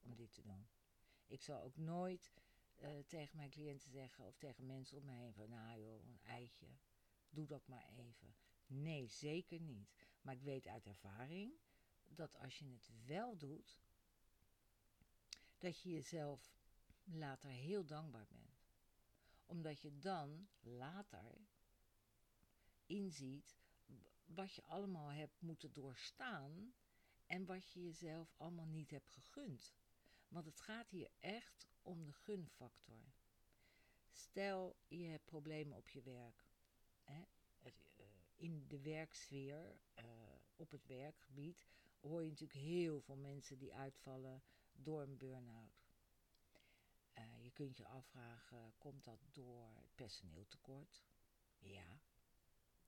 om 0.00 0.14
dit 0.14 0.32
te 0.32 0.42
doen. 0.42 0.68
Ik 1.26 1.42
zal 1.42 1.62
ook 1.62 1.76
nooit 1.76 2.32
uh, 2.76 2.98
tegen 3.06 3.36
mijn 3.36 3.50
cliënten 3.50 3.90
zeggen 3.90 4.24
of 4.24 4.36
tegen 4.36 4.66
mensen 4.66 4.98
om 4.98 5.04
me 5.04 5.12
heen 5.12 5.34
van 5.34 5.48
nou 5.48 5.80
joh, 5.80 6.04
een 6.04 6.20
eitje, 6.22 6.68
doe 7.30 7.46
dat 7.46 7.66
maar 7.66 7.88
even. 7.88 8.34
Nee, 8.66 9.06
zeker 9.06 9.60
niet. 9.60 9.88
Maar 10.20 10.34
ik 10.34 10.42
weet 10.42 10.66
uit 10.66 10.86
ervaring 10.86 11.52
dat 12.08 12.36
als 12.38 12.58
je 12.58 12.64
het 12.64 12.90
wel 13.06 13.36
doet, 13.36 13.80
dat 15.58 15.80
je 15.80 15.90
jezelf 15.90 16.54
later 17.04 17.50
heel 17.50 17.84
dankbaar 17.84 18.26
bent. 18.28 18.66
Omdat 19.46 19.80
je 19.80 19.98
dan 19.98 20.48
later 20.60 21.46
inziet 22.86 23.56
wat 24.24 24.54
je 24.54 24.62
allemaal 24.62 25.08
hebt 25.08 25.40
moeten 25.40 25.72
doorstaan 25.72 26.74
en 27.26 27.44
wat 27.44 27.72
je 27.72 27.84
jezelf 27.84 28.34
allemaal 28.36 28.66
niet 28.66 28.90
hebt 28.90 29.10
gegund. 29.10 29.72
Want 30.28 30.46
het 30.46 30.60
gaat 30.60 30.90
hier 30.90 31.10
echt 31.20 31.68
om 31.82 32.04
de 32.04 32.12
gunfactor. 32.12 33.12
Stel 34.12 34.76
je 34.88 35.04
hebt 35.04 35.24
problemen 35.24 35.76
op 35.76 35.88
je 35.88 36.02
werk. 36.02 36.44
Hè? 37.04 37.24
In 38.44 38.64
de 38.68 38.80
werksfeer, 38.80 39.76
uh, 39.98 40.04
op 40.56 40.70
het 40.70 40.86
werkgebied, 40.86 41.66
hoor 42.00 42.22
je 42.22 42.28
natuurlijk 42.28 42.58
heel 42.58 43.00
veel 43.00 43.16
mensen 43.16 43.58
die 43.58 43.74
uitvallen 43.74 44.42
door 44.72 45.02
een 45.02 45.16
burn-out. 45.16 45.88
Uh, 47.18 47.42
je 47.42 47.50
kunt 47.50 47.76
je 47.76 47.86
afvragen, 47.86 48.74
komt 48.78 49.04
dat 49.04 49.20
door 49.32 49.68
personeeltekort? 49.94 51.04
Ja, 51.58 52.00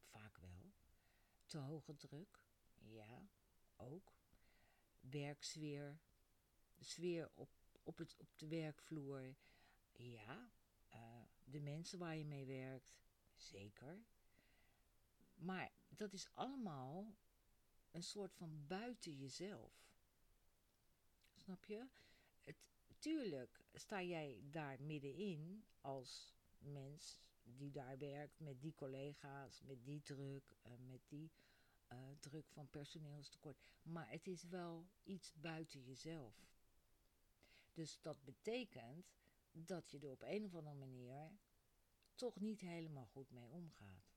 vaak 0.01 0.38
wel. 0.38 0.73
Te 1.47 1.59
hoge 1.59 1.97
druk? 1.97 2.45
Ja, 2.79 3.29
ook 3.77 4.12
werksfeer, 5.01 5.99
de 6.75 6.85
sfeer 6.85 7.31
op, 7.35 7.51
op, 7.83 7.99
het, 7.99 8.16
op 8.16 8.38
de 8.38 8.47
werkvloer. 8.47 9.37
Ja, 9.92 10.51
uh, 10.95 11.23
de 11.45 11.61
mensen 11.61 11.99
waar 11.99 12.16
je 12.16 12.25
mee 12.25 12.47
werkt, 12.47 12.97
zeker. 13.35 14.05
Maar 15.37 15.72
dat 15.88 16.12
is 16.12 16.29
allemaal 16.35 17.14
een 17.90 18.03
soort 18.03 18.35
van 18.35 18.66
buiten 18.66 19.16
jezelf. 19.16 19.94
Snap 21.35 21.64
je? 21.64 21.87
Het, 22.42 22.57
tuurlijk 22.99 23.64
sta 23.75 24.03
jij 24.03 24.40
daar 24.51 24.83
middenin 24.83 25.64
als 25.81 26.35
mens 26.59 27.20
die 27.42 27.70
daar 27.70 27.99
werkt 27.99 28.40
met 28.40 28.61
die 28.61 28.75
collega's, 28.75 29.62
met 29.62 29.85
die 29.85 30.03
druk, 30.03 30.57
uh, 30.66 30.72
met 30.79 31.01
die 31.09 31.31
uh, 31.92 31.99
druk 32.20 32.49
van 32.49 32.70
personeelstekort. 32.70 33.59
Maar 33.83 34.11
het 34.11 34.27
is 34.27 34.42
wel 34.42 34.87
iets 35.03 35.33
buiten 35.35 35.85
jezelf. 35.85 36.35
Dus 37.72 38.01
dat 38.01 38.25
betekent 38.25 39.14
dat 39.53 39.90
je 39.90 39.99
er 39.99 40.11
op 40.11 40.22
een 40.22 40.44
of 40.44 40.55
andere 40.55 40.77
manier 40.77 41.31
toch 42.14 42.40
niet 42.40 42.61
helemaal 42.61 43.07
goed 43.07 43.31
mee 43.31 43.49
omgaat. 43.51 44.15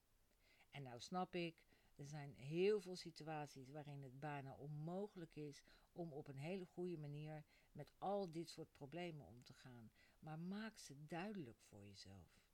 En 0.72 0.84
nou 0.84 1.00
snap 1.00 1.36
ik, 1.36 1.64
er 1.96 2.06
zijn 2.06 2.34
heel 2.34 2.82
veel 2.82 2.96
situaties 2.96 3.70
waarin 3.70 4.04
het 4.04 4.20
bijna 4.20 4.56
onmogelijk 4.56 5.36
is 5.36 5.62
om 5.92 6.14
op 6.14 6.28
een 6.28 6.38
hele 6.38 6.66
goede 6.66 6.98
manier 6.98 7.46
met 7.72 7.94
al 7.98 8.32
dit 8.32 8.50
soort 8.50 8.72
problemen 8.72 9.26
om 9.26 9.44
te 9.44 9.54
gaan. 9.54 9.92
Maar 10.20 10.40
maak 10.40 10.78
ze 10.78 11.06
duidelijk 11.06 11.62
voor 11.62 11.86
jezelf. 11.86 12.48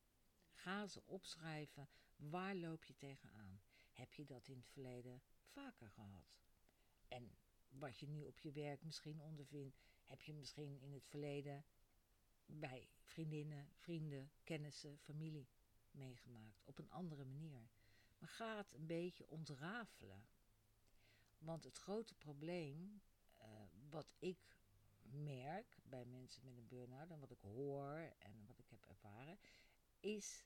Ga 0.51 0.87
ze 0.87 1.01
opschrijven. 1.05 1.89
Waar 2.15 2.55
loop 2.55 2.83
je 2.83 2.95
tegenaan? 2.95 3.61
Heb 3.91 4.13
je 4.13 4.25
dat 4.25 4.47
in 4.47 4.57
het 4.57 4.69
verleden 4.69 5.21
vaker 5.43 5.89
gehad? 5.89 6.39
En 7.07 7.37
wat 7.69 7.99
je 7.99 8.07
nu 8.07 8.21
op 8.21 8.39
je 8.39 8.51
werk 8.51 8.83
misschien 8.83 9.21
ondervindt, 9.21 9.79
heb 10.03 10.21
je 10.21 10.33
misschien 10.33 10.79
in 10.79 10.93
het 10.93 11.05
verleden 11.05 11.65
bij 12.45 12.89
vriendinnen, 13.01 13.69
vrienden, 13.73 14.31
kennissen, 14.43 14.97
familie 14.97 15.47
meegemaakt. 15.91 16.61
Op 16.63 16.77
een 16.77 16.91
andere 16.91 17.25
manier. 17.25 17.69
Maar 18.25 18.33
ga 18.33 18.57
het 18.57 18.73
een 18.73 18.85
beetje 18.85 19.27
ontrafelen. 19.27 20.27
Want 21.37 21.63
het 21.63 21.77
grote 21.77 22.15
probleem, 22.15 23.01
uh, 23.37 23.45
wat 23.89 24.13
ik 24.19 24.57
merk 25.01 25.77
bij 25.83 26.05
mensen 26.05 26.43
met 26.43 26.57
een 26.57 26.67
burn-out 26.67 27.09
en 27.09 27.19
wat 27.19 27.31
ik 27.31 27.39
hoor 27.39 28.13
en 28.19 28.45
wat 28.45 28.59
ik 28.59 28.69
heb 28.69 28.85
ervaren, 28.85 29.39
is 29.99 30.45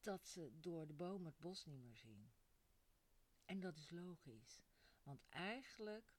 dat 0.00 0.26
ze 0.26 0.60
door 0.60 0.86
de 0.86 0.92
boom 0.92 1.24
het 1.24 1.38
bos 1.38 1.64
niet 1.64 1.80
meer 1.80 1.96
zien. 1.96 2.32
En 3.44 3.60
dat 3.60 3.76
is 3.76 3.90
logisch. 3.90 4.62
Want 5.02 5.24
eigenlijk 5.28 6.14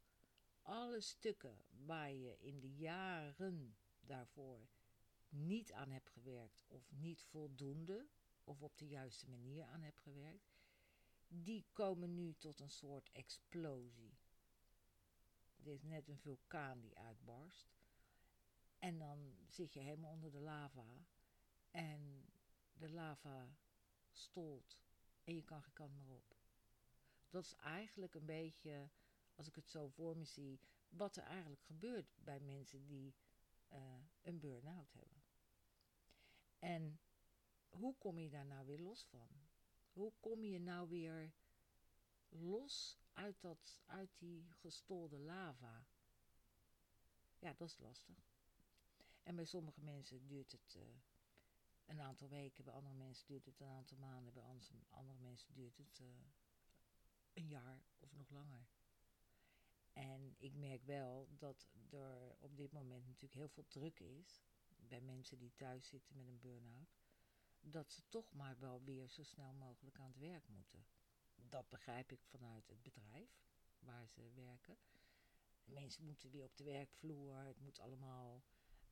alle 0.61 1.01
stukken 1.01 1.65
waar 1.85 2.11
je 2.11 2.39
in 2.39 2.59
de 2.59 2.75
jaren 2.75 3.77
daarvoor 3.99 4.67
niet 5.29 5.71
aan 5.71 5.91
hebt 5.91 6.09
gewerkt 6.09 6.65
of 6.67 6.91
niet 6.91 7.23
voldoende 7.23 8.07
of 8.49 8.61
op 8.61 8.77
de 8.77 8.87
juiste 8.87 9.29
manier 9.29 9.63
aan 9.63 9.81
hebt 9.81 9.99
gewerkt, 9.99 10.57
die 11.27 11.65
komen 11.73 12.13
nu 12.13 12.35
tot 12.37 12.59
een 12.59 12.69
soort 12.69 13.11
explosie. 13.11 14.17
Het 15.55 15.67
is 15.67 15.83
net 15.83 16.07
een 16.07 16.19
vulkaan 16.19 16.79
die 16.79 16.97
uitbarst. 16.97 17.77
En 18.79 18.97
dan 18.97 19.35
zit 19.47 19.73
je 19.73 19.79
helemaal 19.79 20.11
onder 20.11 20.31
de 20.31 20.39
lava. 20.39 21.05
En 21.71 22.31
de 22.73 22.89
lava 22.89 23.57
stolt. 24.11 24.79
En 25.23 25.35
je 25.35 25.43
kan 25.43 25.63
geen 25.63 25.73
kant 25.73 25.95
meer 25.95 26.09
op. 26.09 26.35
Dat 27.29 27.43
is 27.43 27.55
eigenlijk 27.55 28.13
een 28.13 28.25
beetje, 28.25 28.89
als 29.35 29.47
ik 29.47 29.55
het 29.55 29.69
zo 29.69 29.87
voor 29.87 30.17
me 30.17 30.25
zie, 30.25 30.59
wat 30.89 31.15
er 31.15 31.23
eigenlijk 31.23 31.63
gebeurt 31.63 32.15
bij 32.23 32.39
mensen 32.39 32.85
die 32.85 33.15
uh, 33.73 33.79
een 34.21 34.39
burn-out 34.39 34.93
hebben. 34.93 35.23
En 36.59 36.99
hoe 37.69 37.95
kom 37.97 38.19
je 38.19 38.29
daar 38.29 38.45
nou 38.45 38.65
weer 38.65 38.79
los 38.79 39.05
van? 39.05 39.29
Hoe 39.91 40.13
kom 40.19 40.43
je 40.43 40.59
nou 40.59 40.89
weer 40.89 41.33
los 42.29 42.99
uit, 43.13 43.41
dat, 43.41 43.81
uit 43.85 44.09
die 44.17 44.51
gestolde 44.51 45.17
lava? 45.17 45.85
Ja, 47.39 47.53
dat 47.53 47.67
is 47.67 47.77
lastig. 47.77 48.37
En 49.23 49.35
bij 49.35 49.45
sommige 49.45 49.81
mensen 49.81 50.27
duurt 50.27 50.51
het 50.51 50.75
uh, 50.77 50.83
een 51.85 52.01
aantal 52.01 52.29
weken, 52.29 52.63
bij 52.63 52.73
andere 52.73 52.95
mensen 52.95 53.27
duurt 53.27 53.45
het 53.45 53.59
een 53.59 53.67
aantal 53.67 53.97
maanden, 53.97 54.33
bij 54.33 54.43
andere 54.89 55.19
mensen 55.19 55.53
duurt 55.53 55.77
het 55.77 55.99
uh, 55.99 56.07
een 57.33 57.47
jaar 57.47 57.81
of 57.97 58.13
nog 58.13 58.29
langer. 58.29 58.67
En 59.93 60.35
ik 60.37 60.53
merk 60.53 60.83
wel 60.83 61.27
dat 61.37 61.67
er 61.89 62.35
op 62.39 62.57
dit 62.57 62.71
moment 62.71 63.05
natuurlijk 63.05 63.33
heel 63.33 63.49
veel 63.49 63.67
druk 63.67 63.99
is 63.99 64.43
bij 64.77 65.01
mensen 65.01 65.37
die 65.37 65.55
thuis 65.55 65.87
zitten 65.87 66.15
met 66.15 66.27
een 66.27 66.39
burn-out. 66.39 66.98
Dat 67.61 67.91
ze 67.91 68.01
toch 68.09 68.33
maar 68.33 68.59
wel 68.59 68.83
weer 68.83 69.07
zo 69.07 69.23
snel 69.23 69.53
mogelijk 69.53 69.99
aan 69.99 70.07
het 70.07 70.17
werk 70.17 70.47
moeten. 70.47 70.85
Dat 71.35 71.69
begrijp 71.69 72.11
ik 72.11 72.23
vanuit 72.23 72.67
het 72.67 72.81
bedrijf 72.81 73.43
waar 73.79 74.07
ze 74.07 74.31
werken. 74.33 74.77
Mensen 75.63 76.05
moeten 76.05 76.29
weer 76.29 76.45
op 76.45 76.57
de 76.57 76.63
werkvloer. 76.63 77.35
Het 77.35 77.59
moet 77.59 77.79
allemaal, 77.79 78.43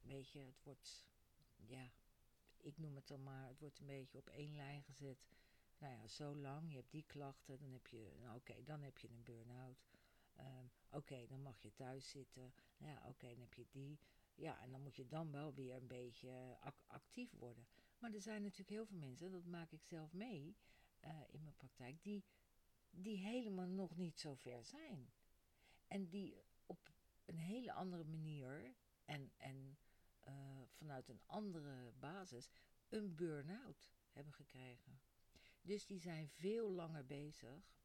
weet 0.01 0.31
je, 0.31 0.39
het 0.39 0.63
wordt, 0.63 1.07
ja, 1.55 1.91
ik 2.57 2.77
noem 2.77 2.95
het 2.95 3.07
dan 3.07 3.23
maar, 3.23 3.47
het 3.47 3.59
wordt 3.59 3.79
een 3.79 3.85
beetje 3.85 4.17
op 4.17 4.29
één 4.29 4.55
lijn 4.55 4.83
gezet. 4.83 5.27
Nou 5.77 5.93
ja, 5.93 6.07
zo 6.07 6.35
lang, 6.35 6.69
je 6.69 6.77
hebt 6.77 6.91
die 6.91 7.05
klachten, 7.05 7.59
dan 7.59 7.71
heb 7.71 7.87
je, 7.87 8.15
nou 8.19 8.37
oké, 8.37 8.63
dan 8.63 8.81
heb 8.81 8.97
je 8.97 9.09
een 9.09 9.23
burn-out. 9.23 9.87
Um, 10.39 10.71
oké, 10.89 11.27
dan 11.27 11.41
mag 11.41 11.61
je 11.61 11.73
thuis 11.73 12.09
zitten. 12.09 12.53
Ja, 12.77 13.03
oké, 13.07 13.27
dan 13.27 13.39
heb 13.39 13.53
je 13.53 13.67
die. 13.69 13.99
Ja, 14.35 14.61
en 14.61 14.71
dan 14.71 14.81
moet 14.81 14.95
je 14.95 15.07
dan 15.07 15.31
wel 15.31 15.53
weer 15.53 15.75
een 15.75 15.87
beetje 15.87 16.57
ac 16.59 16.83
actief 16.87 17.31
worden. 17.31 17.67
Maar 17.99 18.13
er 18.13 18.21
zijn 18.21 18.41
natuurlijk 18.41 18.69
heel 18.69 18.85
veel 18.85 18.97
mensen, 18.97 19.31
dat 19.31 19.45
maak 19.45 19.71
ik 19.71 19.83
zelf 19.83 20.13
mee 20.13 20.55
uh, 21.03 21.21
in 21.27 21.43
mijn 21.43 21.55
praktijk, 21.55 22.03
die, 22.03 22.23
die 22.89 23.17
helemaal 23.17 23.67
nog 23.67 23.95
niet 23.95 24.19
zo 24.19 24.35
ver 24.35 24.63
zijn. 24.63 25.11
En 25.87 26.07
die 26.07 26.37
op 26.65 26.91
een 27.25 27.37
hele 27.37 27.73
andere 27.73 28.03
manier 28.03 28.75
en, 29.05 29.31
en 29.37 29.77
uh, 30.27 30.33
vanuit 30.69 31.09
een 31.09 31.21
andere 31.25 31.91
basis 31.99 32.49
een 32.89 33.15
burn-out 33.15 33.89
hebben 34.11 34.33
gekregen. 34.33 35.01
Dus 35.61 35.85
die 35.85 35.99
zijn 35.99 36.29
veel 36.29 36.71
langer 36.71 37.05
bezig 37.05 37.75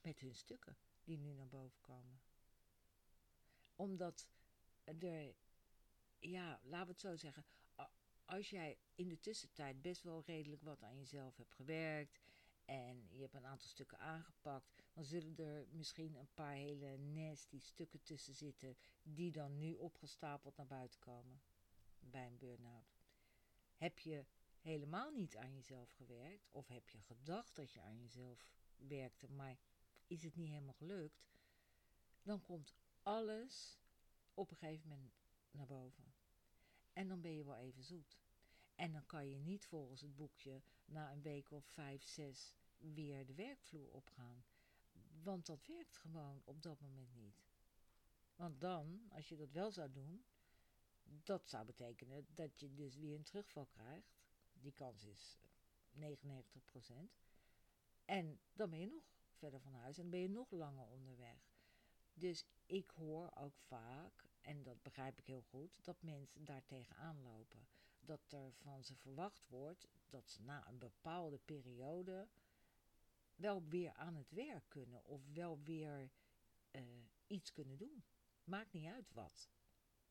met 0.00 0.20
hun 0.20 0.34
stukken 0.34 0.76
die 1.04 1.18
nu 1.18 1.32
naar 1.32 1.48
boven 1.48 1.80
komen. 1.80 2.20
Omdat 3.76 4.28
er, 4.84 5.34
ja, 6.18 6.60
laten 6.62 6.86
we 6.86 6.92
het 6.92 7.00
zo 7.00 7.16
zeggen, 7.16 7.44
als 8.24 8.50
jij 8.50 8.78
in 8.94 9.08
de 9.08 9.20
tussentijd 9.20 9.82
best 9.82 10.02
wel 10.02 10.22
redelijk 10.26 10.62
wat 10.62 10.82
aan 10.82 10.96
jezelf 10.96 11.36
hebt 11.36 11.54
gewerkt 11.54 12.20
en 12.64 13.08
je 13.10 13.20
hebt 13.20 13.34
een 13.34 13.46
aantal 13.46 13.68
stukken 13.68 13.98
aangepakt, 13.98 14.72
dan 14.92 15.04
zullen 15.04 15.36
er 15.36 15.66
misschien 15.70 16.14
een 16.14 16.34
paar 16.34 16.54
hele 16.54 16.96
nasty 16.96 17.58
stukken 17.58 18.02
tussen 18.02 18.34
zitten 18.34 18.76
die 19.02 19.32
dan 19.32 19.58
nu 19.58 19.74
opgestapeld 19.74 20.56
naar 20.56 20.66
buiten 20.66 21.00
komen 21.00 21.42
bij 21.98 22.26
een 22.26 22.38
burn-out. 22.38 23.02
Heb 23.76 23.98
je 23.98 24.24
helemaal 24.60 25.10
niet 25.10 25.36
aan 25.36 25.54
jezelf 25.54 25.90
gewerkt 25.90 26.48
of 26.50 26.68
heb 26.68 26.88
je 26.88 27.00
gedacht 27.00 27.56
dat 27.56 27.72
je 27.72 27.80
aan 27.80 28.00
jezelf 28.00 28.46
werkte, 28.76 29.28
maar 29.30 29.58
is 30.06 30.22
het 30.22 30.36
niet 30.36 30.48
helemaal 30.48 30.74
gelukt, 30.74 31.32
dan 32.22 32.40
komt 32.40 32.74
alles 33.02 33.80
op 34.34 34.50
een 34.50 34.56
gegeven 34.56 34.88
moment 34.88 35.22
naar 35.50 35.66
boven. 35.66 36.14
En 36.94 37.08
dan 37.08 37.20
ben 37.20 37.36
je 37.36 37.44
wel 37.44 37.56
even 37.56 37.82
zoet. 37.82 38.18
En 38.74 38.92
dan 38.92 39.06
kan 39.06 39.28
je 39.28 39.38
niet 39.38 39.66
volgens 39.66 40.00
het 40.00 40.16
boekje 40.16 40.62
na 40.84 41.12
een 41.12 41.22
week 41.22 41.50
of 41.50 41.64
vijf, 41.64 42.02
zes 42.02 42.54
weer 42.76 43.26
de 43.26 43.34
werkvloer 43.34 43.90
opgaan. 43.90 44.44
Want 45.22 45.46
dat 45.46 45.66
werkt 45.66 45.96
gewoon 45.96 46.42
op 46.44 46.62
dat 46.62 46.80
moment 46.80 47.14
niet. 47.14 47.46
Want 48.36 48.60
dan, 48.60 49.02
als 49.10 49.28
je 49.28 49.36
dat 49.36 49.50
wel 49.50 49.70
zou 49.70 49.90
doen, 49.90 50.24
dat 51.04 51.48
zou 51.48 51.64
betekenen 51.64 52.26
dat 52.34 52.60
je 52.60 52.74
dus 52.74 52.96
weer 52.96 53.14
een 53.14 53.22
terugval 53.22 53.66
krijgt. 53.66 54.16
Die 54.52 54.72
kans 54.72 55.04
is 55.04 55.38
99%. 55.92 56.00
En 58.04 58.40
dan 58.52 58.70
ben 58.70 58.78
je 58.78 58.86
nog 58.86 59.04
verder 59.30 59.60
van 59.60 59.74
huis 59.74 59.98
en 59.98 60.10
ben 60.10 60.20
je 60.20 60.28
nog 60.28 60.50
langer 60.50 60.86
onderweg. 60.86 61.52
Dus 62.14 62.46
ik 62.66 62.90
hoor 62.90 63.30
ook 63.34 63.58
vaak, 63.58 64.28
en 64.44 64.62
dat 64.62 64.82
begrijp 64.82 65.18
ik 65.18 65.26
heel 65.26 65.42
goed, 65.42 65.84
dat 65.84 66.02
mensen 66.02 66.44
daar 66.44 66.64
tegenaan 66.64 67.22
lopen. 67.22 67.68
Dat 68.00 68.32
er 68.32 68.52
van 68.52 68.84
ze 68.84 68.96
verwacht 68.96 69.48
wordt 69.48 69.88
dat 70.08 70.30
ze 70.30 70.42
na 70.42 70.68
een 70.68 70.78
bepaalde 70.78 71.38
periode 71.38 72.28
wel 73.36 73.62
weer 73.68 73.92
aan 73.92 74.14
het 74.14 74.30
werk 74.30 74.68
kunnen 74.68 75.04
of 75.04 75.20
wel 75.32 75.60
weer 75.62 76.10
uh, 76.70 76.82
iets 77.26 77.52
kunnen 77.52 77.76
doen. 77.76 78.04
Maakt 78.44 78.72
niet 78.72 78.86
uit 78.86 79.12
wat. 79.12 79.50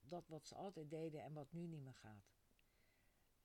Dat 0.01 0.27
wat 0.27 0.47
ze 0.47 0.55
altijd 0.55 0.89
deden 0.89 1.21
en 1.21 1.33
wat 1.33 1.51
nu 1.51 1.67
niet 1.67 1.81
meer 1.81 1.95
gaat. 1.95 2.33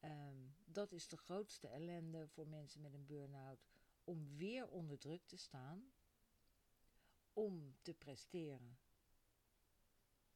Um, 0.00 0.54
dat 0.64 0.92
is 0.92 1.08
de 1.08 1.16
grootste 1.16 1.68
ellende 1.68 2.28
voor 2.28 2.48
mensen 2.48 2.80
met 2.80 2.92
een 2.92 3.06
burn-out 3.06 3.66
om 4.04 4.36
weer 4.36 4.68
onder 4.68 4.98
druk 4.98 5.26
te 5.26 5.36
staan 5.36 5.92
om 7.32 7.74
te 7.82 7.94
presteren. 7.94 8.78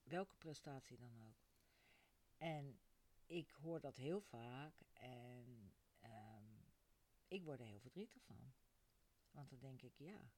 Welke 0.02 0.36
prestatie 0.36 0.96
dan 0.96 1.18
ook. 1.28 1.44
En 2.36 2.80
ik 3.26 3.50
hoor 3.50 3.80
dat 3.80 3.96
heel 3.96 4.20
vaak 4.20 4.80
en 4.92 5.72
um, 6.04 6.64
ik 7.28 7.44
word 7.44 7.60
er 7.60 7.66
heel 7.66 7.80
verdrietig 7.80 8.22
van. 8.22 8.52
Want 9.30 9.50
dan 9.50 9.58
denk 9.58 9.82
ik, 9.82 9.98
ja, 9.98 10.30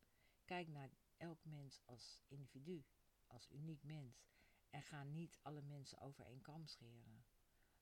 kijk 0.45 0.69
naar 0.69 0.91
elk 1.17 1.45
mens 1.45 1.81
als 1.85 2.23
individu, 2.27 2.85
als 3.27 3.51
uniek 3.51 3.83
mens. 3.83 4.27
En 4.71 4.83
ga 4.83 5.03
niet 5.03 5.39
alle 5.43 5.63
mensen 5.63 6.01
over 6.01 6.25
één 6.25 6.41
kam 6.41 6.67
scheren. 6.67 7.25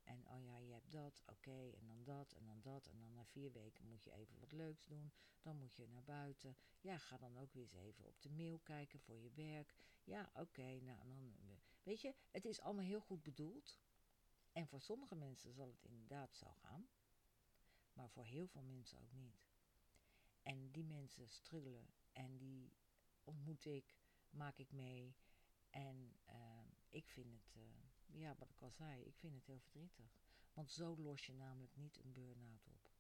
En 0.03 0.29
oh 0.29 0.43
ja, 0.43 0.57
je 0.57 0.73
hebt 0.73 0.91
dat, 0.91 1.23
oké, 1.27 1.71
en 1.71 1.87
dan 1.87 2.05
dat, 2.05 2.33
en 2.33 2.47
dan 2.47 2.61
dat. 2.61 2.87
En 2.87 3.01
dan 3.01 3.13
na 3.13 3.25
vier 3.25 3.53
weken 3.53 3.89
moet 3.89 4.05
je 4.05 4.13
even 4.13 4.39
wat 4.39 4.53
leuks 4.53 4.85
doen. 4.85 5.13
Dan 5.43 5.57
moet 5.57 5.75
je 5.75 5.89
naar 5.89 6.05
buiten. 6.05 6.57
Ja, 6.81 6.99
ga 6.99 7.19
dan 7.19 7.39
ook 7.39 7.53
weer 7.53 7.63
eens 7.63 7.73
even 7.73 8.07
op 8.07 8.23
de 8.23 8.31
mail 8.31 8.59
kijken 8.59 9.01
voor 9.01 9.19
je 9.19 9.31
werk. 9.31 9.75
Ja, 10.05 10.31
oké, 10.35 10.81
nou 10.81 10.99
dan 10.99 11.62
Weet 11.83 12.01
je, 12.01 12.15
het 12.31 12.45
is 12.45 12.61
allemaal 12.61 12.85
heel 12.85 13.01
goed 13.01 13.23
bedoeld. 13.23 13.81
En 14.53 14.67
voor 14.67 14.81
sommige 14.81 15.15
mensen 15.15 15.53
zal 15.53 15.69
het 15.69 15.85
inderdaad 15.85 16.37
zo 16.37 16.53
gaan. 16.53 16.89
Maar 17.93 18.11
voor 18.11 18.25
heel 18.25 18.47
veel 18.47 18.63
mensen 18.63 18.99
ook 18.99 19.13
niet. 19.13 19.51
En 20.43 20.71
die 20.71 20.85
mensen 20.85 21.29
struggelen 21.29 21.87
en 22.13 22.37
die 22.37 22.73
ontmoet 23.25 23.65
ik, 23.65 23.97
maak 24.31 24.59
ik 24.59 24.73
mee. 24.73 25.17
En 25.71 26.17
uh, 26.29 26.67
ik 26.89 27.09
vind 27.09 27.33
het, 27.33 27.55
uh, 27.57 28.21
ja, 28.21 28.35
wat 28.39 28.51
ik 28.51 28.63
al 28.63 28.71
zei, 28.71 29.03
ik 29.03 29.17
vind 29.17 29.35
het 29.35 29.47
heel 29.47 29.61
verdrietig. 29.61 30.21
Want 30.53 30.71
zo 30.71 30.97
los 30.97 31.27
je 31.27 31.33
namelijk 31.35 31.77
niet 31.77 31.99
een 31.99 32.13
burn-out 32.13 32.67
op. 32.67 32.91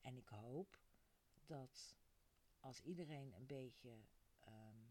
En 0.00 0.16
ik 0.16 0.28
hoop 0.28 0.80
dat 1.46 1.96
als 2.60 2.80
iedereen 2.80 3.32
een 3.32 3.46
beetje 3.46 4.04
um, 4.48 4.83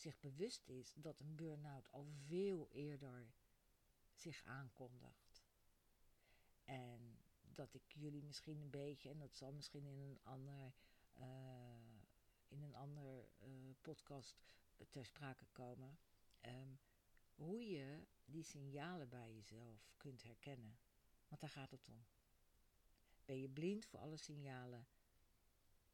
zich 0.00 0.20
bewust 0.20 0.68
is 0.68 0.92
dat 0.94 1.20
een 1.20 1.36
burn-out 1.36 1.92
al 1.92 2.06
veel 2.26 2.68
eerder 2.70 3.32
zich 4.14 4.42
aankondigt. 4.44 5.44
En 6.64 7.18
dat 7.40 7.74
ik 7.74 7.92
jullie 7.92 8.22
misschien 8.22 8.60
een 8.60 8.70
beetje, 8.70 9.10
en 9.10 9.18
dat 9.18 9.36
zal 9.36 9.52
misschien 9.52 9.86
in 9.86 9.98
een 9.98 10.18
ander, 10.22 10.72
uh, 11.18 11.26
in 12.48 12.62
een 12.62 12.74
ander 12.74 13.28
uh, 13.42 13.74
podcast 13.80 14.36
ter 14.90 15.04
sprake 15.04 15.46
komen, 15.52 15.98
um, 16.46 16.78
hoe 17.34 17.70
je 17.70 18.06
die 18.24 18.42
signalen 18.42 19.08
bij 19.08 19.32
jezelf 19.34 19.92
kunt 19.96 20.22
herkennen. 20.22 20.78
Want 21.28 21.40
daar 21.40 21.50
gaat 21.50 21.70
het 21.70 21.88
om. 21.88 22.04
Ben 23.24 23.38
je 23.38 23.48
blind 23.48 23.86
voor 23.86 23.98
alle 23.98 24.16
signalen, 24.16 24.86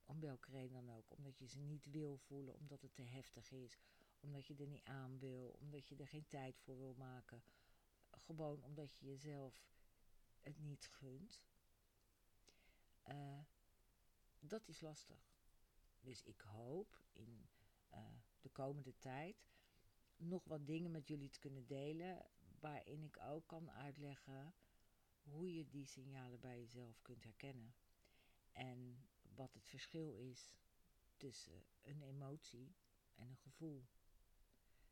om 0.05 0.21
welke 0.21 0.51
reden 0.51 0.87
dan 0.87 0.97
ook, 0.97 1.17
omdat 1.17 1.39
je 1.39 1.47
ze 1.47 1.59
niet 1.59 1.91
wil 1.91 2.17
voelen, 2.17 2.55
omdat 2.55 2.83
het 2.83 2.95
te 2.95 3.03
heftig 3.03 3.53
is, 3.53 3.79
omdat 4.21 4.47
je 4.47 4.55
er 4.57 4.67
niet 4.67 4.85
aan 4.85 5.19
wil, 5.19 5.57
omdat 5.61 5.89
je 5.89 5.97
er 5.97 6.09
geen 6.09 6.29
tijd 6.29 6.59
voor 6.59 6.79
wil 6.79 6.95
maken, 6.95 7.43
gewoon 8.11 8.63
omdat 8.63 8.97
je 8.97 9.07
jezelf 9.07 9.69
het 10.41 10.59
niet 10.59 10.87
gunt. 10.87 11.45
Uh, 13.09 13.41
dat 14.39 14.69
is 14.69 14.81
lastig. 14.81 15.35
Dus 16.01 16.23
ik 16.23 16.41
hoop 16.41 17.01
in 17.13 17.49
uh, 17.93 17.99
de 18.41 18.49
komende 18.49 18.99
tijd 18.99 19.47
nog 20.17 20.45
wat 20.45 20.67
dingen 20.67 20.91
met 20.91 21.09
jullie 21.09 21.31
te 21.31 21.39
kunnen 21.39 21.67
delen, 21.67 22.27
waarin 22.61 23.03
ik 23.03 23.19
ook 23.19 23.47
kan 23.47 23.71
uitleggen 23.71 24.55
hoe 25.23 25.55
je 25.55 25.69
die 25.69 25.87
signalen 25.87 26.41
bij 26.41 26.59
jezelf 26.59 27.03
kunt 27.03 27.25
herkennen. 27.25 27.75
En 28.53 29.09
wat 29.23 29.55
het 29.55 29.69
verschil 29.69 30.13
is 30.13 30.57
tussen 31.17 31.65
een 31.83 32.03
emotie 32.03 32.75
en 33.15 33.29
een 33.29 33.37
gevoel. 33.37 33.85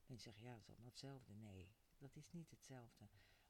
Mensen 0.07 0.33
zeggen, 0.33 0.43
ja, 0.43 0.53
het 0.53 0.63
is 0.63 0.69
allemaal 0.69 0.87
hetzelfde. 0.87 1.35
Nee, 1.35 1.69
dat 1.99 2.17
is 2.17 2.31
niet 2.31 2.51
hetzelfde. 2.51 3.09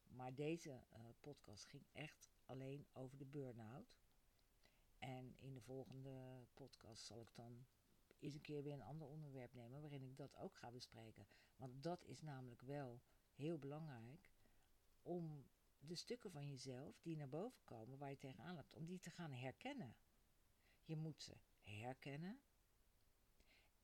Maar 0.08 0.34
deze 0.34 0.70
uh, 0.70 1.08
podcast 1.20 1.64
ging 1.64 1.86
echt 1.92 2.30
alleen 2.46 2.86
over 2.92 3.18
de 3.18 3.26
burn-out. 3.26 3.96
En 4.98 5.34
in 5.38 5.54
de 5.54 5.60
volgende 5.60 6.46
podcast 6.54 7.04
zal 7.04 7.20
ik 7.20 7.34
dan 7.34 7.66
eens 8.18 8.34
een 8.34 8.40
keer 8.40 8.62
weer 8.62 8.72
een 8.72 8.82
ander 8.82 9.08
onderwerp 9.08 9.54
nemen 9.54 9.80
waarin 9.80 10.02
ik 10.02 10.16
dat 10.16 10.36
ook 10.36 10.56
ga 10.56 10.70
bespreken. 10.70 11.26
Want 11.56 11.82
dat 11.82 12.04
is 12.04 12.20
namelijk 12.20 12.62
wel 12.62 13.00
heel 13.34 13.58
belangrijk 13.58 14.30
om 15.02 15.46
de 15.78 15.94
stukken 15.94 16.30
van 16.30 16.48
jezelf 16.48 17.00
die 17.00 17.16
naar 17.16 17.28
boven 17.28 17.64
komen, 17.64 17.98
waar 17.98 18.10
je 18.10 18.18
tegenaan 18.18 18.54
loopt, 18.54 18.74
om 18.74 18.86
die 18.86 19.00
te 19.00 19.10
gaan 19.10 19.32
herkennen. 19.32 19.96
Je 20.84 20.96
moet 20.96 21.22
ze 21.22 21.36
herkennen 21.62 22.40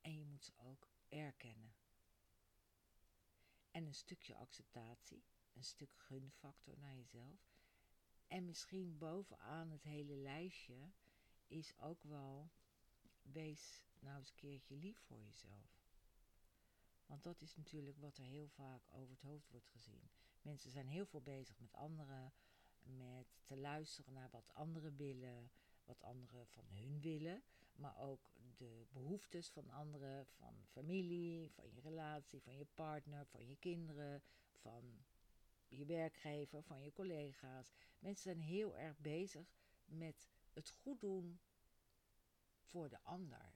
en 0.01 0.19
je 0.19 0.25
moet 0.25 0.45
ze 0.45 0.53
ook 0.57 0.89
erkennen. 1.09 1.75
En 3.71 3.87
een 3.87 3.95
stukje 3.95 4.37
acceptatie, 4.37 5.25
een 5.53 5.65
stuk 5.65 5.95
gunfactor 5.97 6.79
naar 6.79 6.95
jezelf. 6.95 7.59
En 8.27 8.45
misschien 8.45 8.99
bovenaan 8.99 9.71
het 9.71 9.83
hele 9.83 10.15
lijstje 10.15 10.91
is 11.47 11.79
ook 11.79 12.03
wel, 12.03 12.51
wees 13.23 13.87
nou 13.99 14.19
eens 14.19 14.29
een 14.29 14.35
keertje 14.35 14.77
lief 14.77 14.99
voor 14.99 15.21
jezelf. 15.21 15.81
Want 17.07 17.23
dat 17.23 17.41
is 17.41 17.57
natuurlijk 17.57 17.99
wat 17.99 18.19
er 18.19 18.25
heel 18.25 18.49
vaak 18.49 18.83
over 18.91 19.11
het 19.11 19.23
hoofd 19.23 19.51
wordt 19.51 19.69
gezien. 19.69 20.11
Mensen 20.43 20.71
zijn 20.71 20.87
heel 20.87 21.07
veel 21.07 21.23
bezig 21.23 21.59
met 21.59 21.73
anderen, 21.73 22.33
met 22.83 23.41
te 23.45 23.57
luisteren 23.57 24.13
naar 24.13 24.31
wat 24.31 24.55
anderen 24.55 24.97
willen, 24.97 25.51
wat 25.85 26.03
anderen 26.03 26.47
van 26.47 26.65
hun 26.69 27.01
willen, 27.01 27.43
maar 27.73 27.99
ook 27.99 28.31
de 28.61 28.87
behoeftes 28.93 29.51
van 29.51 29.71
anderen, 29.71 30.27
van 30.27 30.55
familie, 30.67 31.51
van 31.51 31.73
je 31.73 31.81
relatie, 31.81 32.43
van 32.43 32.57
je 32.57 32.67
partner, 32.75 33.27
van 33.27 33.47
je 33.47 33.57
kinderen, 33.57 34.23
van 34.53 35.05
je 35.69 35.85
werkgever, 35.85 36.63
van 36.63 36.83
je 36.83 36.93
collega's. 36.93 37.73
Mensen 37.99 38.23
zijn 38.23 38.41
heel 38.41 38.77
erg 38.77 38.99
bezig 38.99 39.55
met 39.85 40.29
het 40.53 40.71
goed 40.71 41.01
doen 41.01 41.41
voor 42.61 42.89
de 42.89 43.03
ander. 43.03 43.55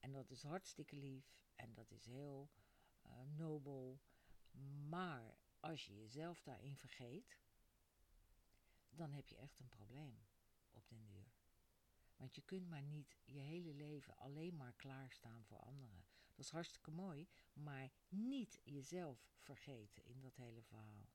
En 0.00 0.12
dat 0.12 0.30
is 0.30 0.42
hartstikke 0.42 0.96
lief 0.96 1.46
en 1.54 1.74
dat 1.74 1.90
is 1.90 2.06
heel 2.06 2.50
uh, 3.06 3.12
nobel. 3.36 4.00
Maar 4.88 5.38
als 5.60 5.86
je 5.86 5.96
jezelf 5.96 6.42
daarin 6.42 6.76
vergeet, 6.76 7.38
dan 8.90 9.12
heb 9.12 9.28
je 9.28 9.36
echt 9.36 9.58
een 9.58 9.68
probleem 9.68 10.26
op 10.70 10.88
den 10.88 11.04
duur. 11.04 11.32
Want 12.18 12.34
je 12.34 12.42
kunt 12.42 12.68
maar 12.68 12.82
niet 12.82 13.16
je 13.24 13.38
hele 13.38 13.74
leven 13.74 14.16
alleen 14.16 14.56
maar 14.56 14.72
klaarstaan 14.76 15.44
voor 15.44 15.58
anderen. 15.58 16.04
Dat 16.28 16.44
is 16.44 16.50
hartstikke 16.50 16.90
mooi, 16.90 17.28
maar 17.52 17.90
niet 18.08 18.60
jezelf 18.64 19.28
vergeten 19.36 20.04
in 20.04 20.20
dat 20.20 20.36
hele 20.36 20.62
verhaal. 20.62 21.08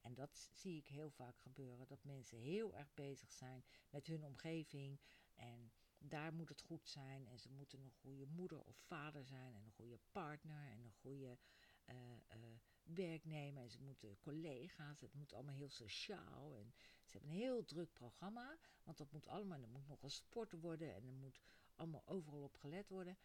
En 0.00 0.14
dat 0.14 0.50
zie 0.52 0.76
ik 0.78 0.88
heel 0.88 1.10
vaak 1.10 1.38
gebeuren, 1.38 1.86
dat 1.86 2.04
mensen 2.04 2.38
heel 2.38 2.74
erg 2.74 2.94
bezig 2.94 3.32
zijn 3.32 3.64
met 3.90 4.06
hun 4.06 4.24
omgeving 4.24 5.00
en 5.34 5.72
daar 5.98 6.32
moet 6.32 6.48
het 6.48 6.60
goed 6.60 6.88
zijn 6.88 7.26
en 7.26 7.38
ze 7.38 7.50
moeten 7.50 7.80
een 7.80 7.90
goede 7.90 8.26
moeder 8.26 8.62
of 8.64 8.76
vader 8.76 9.24
zijn 9.24 9.54
en 9.54 9.64
een 9.64 9.72
goede 9.72 9.98
partner 10.12 10.70
en 10.70 10.84
een 10.84 10.92
goede 10.92 11.38
uh, 11.86 11.96
uh, 12.36 12.58
werknemer 12.94 13.62
en 13.62 13.70
ze 13.70 13.80
moeten 13.82 14.18
collega's, 14.18 15.00
het 15.00 15.14
moet 15.14 15.32
allemaal 15.32 15.54
heel 15.54 15.70
sociaal 15.70 16.54
en 16.54 16.74
ze 17.04 17.12
hebben 17.12 17.30
een 17.30 17.36
heel 17.36 17.64
druk 17.64 17.92
programma, 17.92 18.58
want 18.82 18.98
dat 18.98 19.12
moet 19.12 19.26
allemaal, 19.26 19.60
er 19.60 19.68
moet 19.68 19.88
nog 19.88 20.00
gesport 20.00 20.52
worden 20.52 20.94
en 20.94 21.06
er 21.06 21.12
moet 21.12 21.40
allemaal 21.74 22.02
overal 22.06 22.42
op 22.42 22.56
gelet 22.56 22.88
worden. 22.88 23.18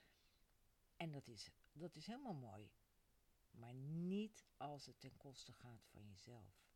En 0.98 1.12
dat 1.12 1.28
is, 1.28 1.50
dat 1.74 1.96
is 1.96 2.06
helemaal 2.06 2.34
mooi, 2.34 2.72
maar 3.52 3.74
niet 3.74 4.46
als 4.58 4.86
het 4.86 5.00
ten 5.00 5.18
koste 5.18 5.54
gaat 5.54 5.88
van 5.88 6.08
jezelf. 6.08 6.70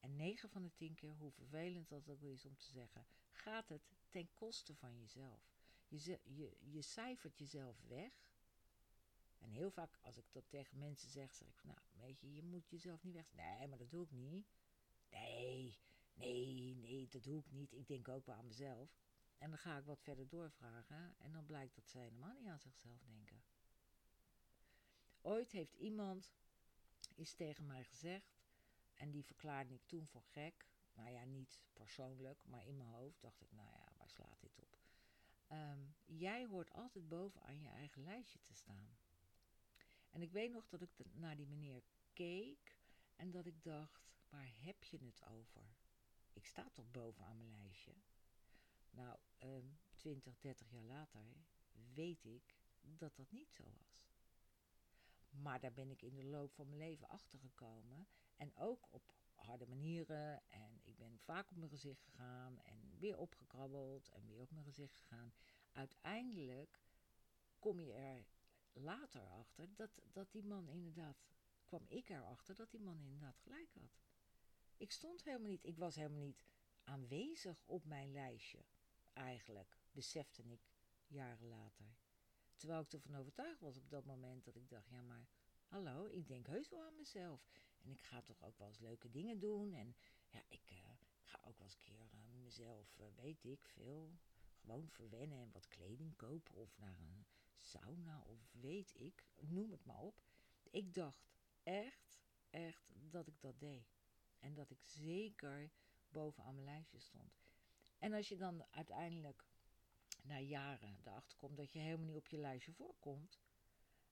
En 0.00 0.16
9 0.16 0.48
van 0.48 0.62
de 0.62 0.74
10 0.74 0.94
keer, 0.94 1.14
hoe 1.14 1.32
vervelend 1.32 1.88
dat 1.88 2.08
ook 2.08 2.22
is 2.22 2.44
om 2.44 2.56
te 2.56 2.70
zeggen, 2.70 3.06
gaat 3.30 3.68
het 3.68 3.82
ten 4.10 4.34
koste 4.34 4.74
van 4.74 4.98
jezelf. 4.98 5.52
Je, 5.88 6.20
je, 6.24 6.56
je 6.60 6.82
cijfert 6.82 7.38
jezelf 7.38 7.80
weg. 7.86 8.12
En 9.38 9.50
heel 9.50 9.70
vaak 9.70 9.98
als 10.02 10.16
ik 10.16 10.32
dat 10.32 10.48
tegen 10.48 10.78
mensen 10.78 11.10
zeg, 11.10 11.34
zeg 11.34 11.48
ik, 11.48 11.64
nou 11.64 11.78
weet 11.92 12.20
je, 12.20 12.34
je 12.34 12.42
moet 12.42 12.68
jezelf 12.68 13.02
niet 13.02 13.14
weg. 13.14 13.32
Nee, 13.32 13.68
maar 13.68 13.78
dat 13.78 13.90
doe 13.90 14.04
ik 14.04 14.10
niet. 14.10 14.46
Nee, 15.10 15.78
nee, 16.14 16.74
nee, 16.76 17.08
dat 17.08 17.22
doe 17.24 17.40
ik 17.40 17.50
niet. 17.50 17.72
Ik 17.72 17.86
denk 17.86 18.08
ook 18.08 18.26
wel 18.26 18.34
aan 18.34 18.46
mezelf. 18.46 18.96
En 19.38 19.50
dan 19.50 19.58
ga 19.58 19.78
ik 19.78 19.84
wat 19.84 20.02
verder 20.02 20.28
doorvragen 20.28 21.14
en 21.18 21.32
dan 21.32 21.46
blijkt 21.46 21.74
dat 21.74 21.88
ze 21.88 21.98
helemaal 21.98 22.34
niet 22.34 22.48
aan 22.48 22.58
zichzelf 22.58 23.02
denken. 23.04 23.42
Ooit 25.20 25.52
heeft 25.52 25.74
iemand 25.74 26.32
iets 27.14 27.34
tegen 27.34 27.66
mij 27.66 27.84
gezegd 27.84 28.40
en 28.94 29.10
die 29.10 29.24
verklaarde 29.24 29.74
ik 29.74 29.86
toen 29.86 30.06
voor 30.06 30.22
gek. 30.22 30.66
Nou 30.94 31.10
ja, 31.10 31.24
niet 31.24 31.60
persoonlijk, 31.72 32.44
maar 32.44 32.66
in 32.66 32.76
mijn 32.76 32.88
hoofd 32.88 33.20
dacht 33.20 33.40
ik, 33.40 33.52
nou 33.52 33.68
ja, 33.68 33.92
waar 33.96 34.10
slaat 34.10 34.40
dit 34.40 34.58
op? 34.58 34.78
Um, 35.52 35.94
jij 36.04 36.46
hoort 36.46 36.72
altijd 36.72 37.08
bovenaan 37.08 37.60
je 37.60 37.68
eigen 37.68 38.02
lijstje 38.02 38.38
te 38.42 38.54
staan. 38.54 38.97
En 40.18 40.24
ik 40.24 40.32
weet 40.32 40.52
nog 40.52 40.68
dat 40.68 40.80
ik 40.80 40.90
naar 41.12 41.36
die 41.36 41.46
meneer 41.46 41.82
keek 42.12 42.76
en 43.16 43.30
dat 43.30 43.46
ik 43.46 43.62
dacht, 43.62 44.10
waar 44.28 44.52
heb 44.60 44.84
je 44.84 44.98
het 44.98 45.24
over? 45.24 45.76
Ik 46.32 46.46
sta 46.46 46.68
toch 46.72 46.90
bovenaan 46.90 47.36
mijn 47.36 47.50
lijstje? 47.50 47.94
Nou, 48.90 49.18
um, 49.38 49.78
20, 49.96 50.38
30 50.38 50.70
jaar 50.70 50.82
later 50.82 51.22
weet 51.94 52.24
ik 52.24 52.60
dat 52.80 53.16
dat 53.16 53.30
niet 53.30 53.52
zo 53.52 53.64
was. 53.78 54.12
Maar 55.30 55.60
daar 55.60 55.72
ben 55.72 55.90
ik 55.90 56.02
in 56.02 56.14
de 56.14 56.24
loop 56.24 56.52
van 56.52 56.68
mijn 56.68 56.80
leven 56.80 57.08
achter 57.08 57.38
gekomen. 57.38 58.08
En 58.36 58.56
ook 58.56 58.88
op 58.90 59.14
harde 59.34 59.66
manieren. 59.66 60.42
En 60.48 60.80
ik 60.82 60.96
ben 60.96 61.18
vaak 61.18 61.50
op 61.50 61.56
mijn 61.56 61.70
gezicht 61.70 62.02
gegaan. 62.02 62.58
En 62.58 62.98
weer 62.98 63.16
opgekrabbeld. 63.16 64.08
En 64.08 64.26
weer 64.26 64.40
op 64.40 64.50
mijn 64.50 64.64
gezicht 64.64 64.96
gegaan. 64.96 65.32
Uiteindelijk 65.72 66.80
kom 67.58 67.80
je 67.80 67.92
er 67.92 68.26
later 68.80 69.22
achter 69.22 69.68
dat, 69.74 69.90
dat 70.12 70.32
die 70.32 70.44
man 70.44 70.68
inderdaad. 70.68 71.16
kwam 71.64 71.84
ik 71.88 72.08
erachter 72.08 72.54
dat 72.54 72.70
die 72.70 72.80
man 72.80 73.00
inderdaad 73.00 73.38
gelijk 73.38 73.74
had. 73.74 74.00
Ik 74.76 74.92
stond 74.92 75.24
helemaal 75.24 75.48
niet. 75.48 75.64
Ik 75.64 75.76
was 75.76 75.94
helemaal 75.94 76.18
niet 76.18 76.44
aanwezig 76.84 77.62
op 77.66 77.84
mijn 77.84 78.12
lijstje. 78.12 78.64
Eigenlijk, 79.12 79.78
besefte 79.92 80.42
ik 80.42 80.60
jaren 81.06 81.48
later. 81.48 81.96
Terwijl 82.56 82.80
ik 82.80 82.92
ervan 82.92 83.16
overtuigd 83.16 83.60
was 83.60 83.76
op 83.76 83.90
dat 83.90 84.04
moment 84.04 84.44
dat 84.44 84.56
ik 84.56 84.68
dacht, 84.68 84.88
ja 84.88 85.02
maar 85.02 85.28
hallo, 85.66 86.06
ik 86.06 86.26
denk 86.26 86.46
heus 86.46 86.68
wel 86.68 86.82
aan 86.82 86.96
mezelf. 86.96 87.48
En 87.78 87.90
ik 87.90 88.00
ga 88.00 88.22
toch 88.22 88.44
ook 88.44 88.58
wel 88.58 88.68
eens 88.68 88.78
leuke 88.78 89.10
dingen 89.10 89.38
doen. 89.38 89.72
En 89.72 89.96
ja, 90.28 90.42
ik 90.48 90.70
uh, 90.70 90.78
ga 91.22 91.40
ook 91.44 91.58
wel 91.58 91.66
eens 91.66 91.74
een 91.74 91.82
keer 91.82 92.10
uh, 92.14 92.20
mezelf, 92.42 92.98
uh, 92.98 93.06
weet 93.16 93.44
ik 93.44 93.68
veel, 93.68 94.18
gewoon 94.60 94.88
verwennen 94.88 95.38
en 95.38 95.50
wat 95.52 95.68
kleding 95.68 96.16
kopen. 96.16 96.54
Of 96.54 96.78
naar 96.78 96.98
een 97.00 97.26
sauna 97.58 98.22
of 98.22 98.52
weet 98.52 98.92
ik, 98.94 99.24
noem 99.38 99.70
het 99.70 99.84
maar 99.84 100.00
op. 100.00 100.22
Ik 100.70 100.94
dacht 100.94 101.38
echt, 101.62 102.20
echt 102.50 102.90
dat 103.10 103.26
ik 103.26 103.40
dat 103.40 103.60
deed. 103.60 103.96
En 104.38 104.54
dat 104.54 104.70
ik 104.70 104.84
zeker 104.84 105.70
bovenaan 106.08 106.54
mijn 106.54 106.66
lijstje 106.66 106.98
stond. 106.98 107.40
En 107.98 108.12
als 108.12 108.28
je 108.28 108.36
dan 108.36 108.64
uiteindelijk 108.70 109.44
na 110.22 110.38
jaren 110.38 110.96
erachter 111.04 111.36
komt 111.36 111.56
dat 111.56 111.72
je 111.72 111.78
helemaal 111.78 112.06
niet 112.06 112.16
op 112.16 112.28
je 112.28 112.38
lijstje 112.38 112.72
voorkomt, 112.72 113.40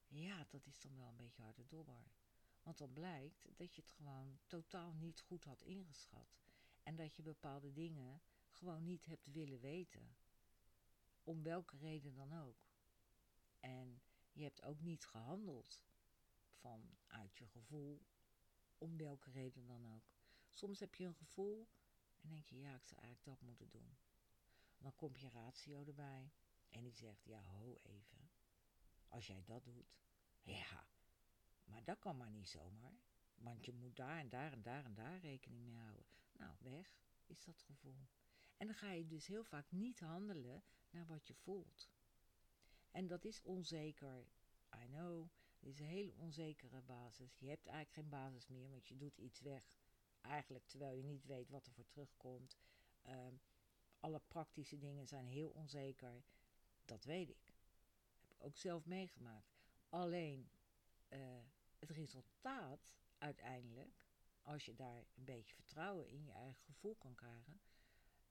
ja, 0.09 0.45
dat 0.49 0.67
is 0.67 0.81
dan 0.81 0.97
wel 0.97 1.09
een 1.09 1.17
beetje 1.17 1.43
harde 1.43 1.67
dobber. 1.67 2.11
Want 2.63 2.79
dan 2.79 2.93
blijkt 2.93 3.49
dat 3.57 3.75
je 3.75 3.81
het 3.81 3.91
gewoon 3.91 4.39
totaal 4.47 4.93
niet 4.93 5.21
goed 5.21 5.45
had 5.45 5.63
ingeschat. 5.63 6.39
En 6.83 6.97
dat 6.97 7.17
je 7.17 7.23
bepaalde 7.23 7.73
dingen 7.73 8.21
gewoon 8.49 8.85
niet 8.85 9.07
hebt 9.07 9.27
willen 9.27 9.61
weten. 9.61 10.17
Om 11.23 11.43
welke 11.43 11.77
reden 11.77 12.15
dan 12.15 12.33
ook. 12.33 12.66
En 13.67 14.03
je 14.33 14.43
hebt 14.43 14.63
ook 14.63 14.81
niet 14.81 15.07
gehandeld 15.07 15.85
vanuit 16.51 17.39
je 17.39 17.47
gevoel, 17.47 18.07
om 18.79 18.97
welke 18.97 19.31
reden 19.31 19.67
dan 19.67 19.95
ook. 19.95 20.15
Soms 20.51 20.81
heb 20.81 20.95
je 20.95 21.05
een 21.05 21.15
gevoel 21.15 21.69
en 22.17 22.29
denk 22.29 22.47
je, 22.47 22.59
ja, 22.59 22.75
ik 22.75 22.85
zou 22.85 23.01
eigenlijk 23.01 23.39
dat 23.39 23.49
moeten 23.49 23.71
doen. 23.71 23.99
Dan 24.79 24.95
komt 24.95 25.21
je 25.21 25.29
ratio 25.29 25.85
erbij 25.85 26.33
en 26.69 26.83
die 26.83 26.95
zegt, 26.95 27.25
ja, 27.25 27.43
ho 27.43 27.79
even. 27.83 28.31
Als 29.09 29.27
jij 29.27 29.45
dat 29.45 29.65
doet, 29.65 29.99
ja, 30.43 30.87
maar 31.65 31.85
dat 31.85 31.99
kan 31.99 32.17
maar 32.17 32.31
niet 32.31 32.49
zomaar. 32.49 32.99
Want 33.35 33.65
je 33.65 33.73
moet 33.73 33.97
daar 33.97 34.19
en 34.19 34.29
daar 34.29 34.53
en 34.53 34.63
daar 34.63 34.85
en 34.85 34.95
daar 34.95 35.19
rekening 35.19 35.65
mee 35.65 35.77
houden. 35.77 36.07
Nou, 36.33 36.57
weg 36.61 36.99
is 37.27 37.45
dat 37.45 37.63
gevoel. 37.63 38.09
En 38.57 38.67
dan 38.67 38.77
ga 38.77 38.91
je 38.91 39.07
dus 39.07 39.27
heel 39.27 39.45
vaak 39.45 39.71
niet 39.71 40.01
handelen 40.01 40.63
naar 40.91 41.07
wat 41.07 41.27
je 41.27 41.35
voelt. 41.35 41.91
En 42.97 43.07
dat 43.07 43.25
is 43.25 43.43
onzeker. 43.43 44.27
I 44.83 44.87
know. 44.87 45.29
Het 45.59 45.69
is 45.69 45.79
een 45.81 45.87
hele 45.87 46.15
onzekere 46.17 46.81
basis. 46.81 47.39
Je 47.39 47.49
hebt 47.49 47.67
eigenlijk 47.67 47.93
geen 47.95 48.21
basis 48.21 48.47
meer, 48.47 48.71
want 48.71 48.89
je 48.89 48.97
doet 48.97 49.19
iets 49.19 49.41
weg. 49.41 49.79
Eigenlijk 50.21 50.67
terwijl 50.67 50.97
je 50.97 51.03
niet 51.03 51.25
weet 51.25 51.51
wat 51.51 51.67
er 51.67 51.73
voor 51.73 51.87
terugkomt. 51.87 52.59
Uh, 53.07 53.27
alle 54.01 54.21
praktische 54.29 54.79
dingen 54.79 55.07
zijn 55.07 55.27
heel 55.27 55.51
onzeker. 55.51 56.25
Dat 56.85 57.05
weet 57.05 57.31
ik. 57.31 57.55
Heb 58.21 58.31
ik 58.31 58.45
ook 58.45 58.57
zelf 58.57 58.87
meegemaakt. 58.87 59.57
Alleen 59.89 60.51
uh, 61.09 61.39
het 61.79 61.91
resultaat 61.91 62.95
uiteindelijk, 63.19 64.07
als 64.43 64.65
je 64.65 64.75
daar 64.75 65.07
een 65.15 65.25
beetje 65.25 65.55
vertrouwen 65.55 66.09
in 66.09 66.25
je 66.25 66.33
eigen 66.33 66.65
gevoel 66.65 66.95
kan 66.95 67.15
krijgen, 67.15 67.61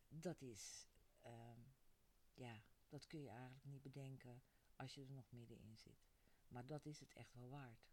dat 0.08 0.41
is, 0.41 0.88
uh, 1.25 1.32
ja, 2.34 2.63
dat 2.88 3.08
kun 3.08 3.21
je 3.21 3.30
eigenlijk 3.30 3.65
niet 3.65 3.82
bedenken 3.82 4.43
als 4.75 4.93
je 4.93 5.01
er 5.01 5.11
nog 5.11 5.31
middenin 5.31 5.77
zit. 5.77 6.05
Maar 6.47 6.65
dat 6.65 6.85
is 6.85 6.99
het 6.99 7.13
echt 7.13 7.33
wel 7.33 7.49
waard. 7.49 7.88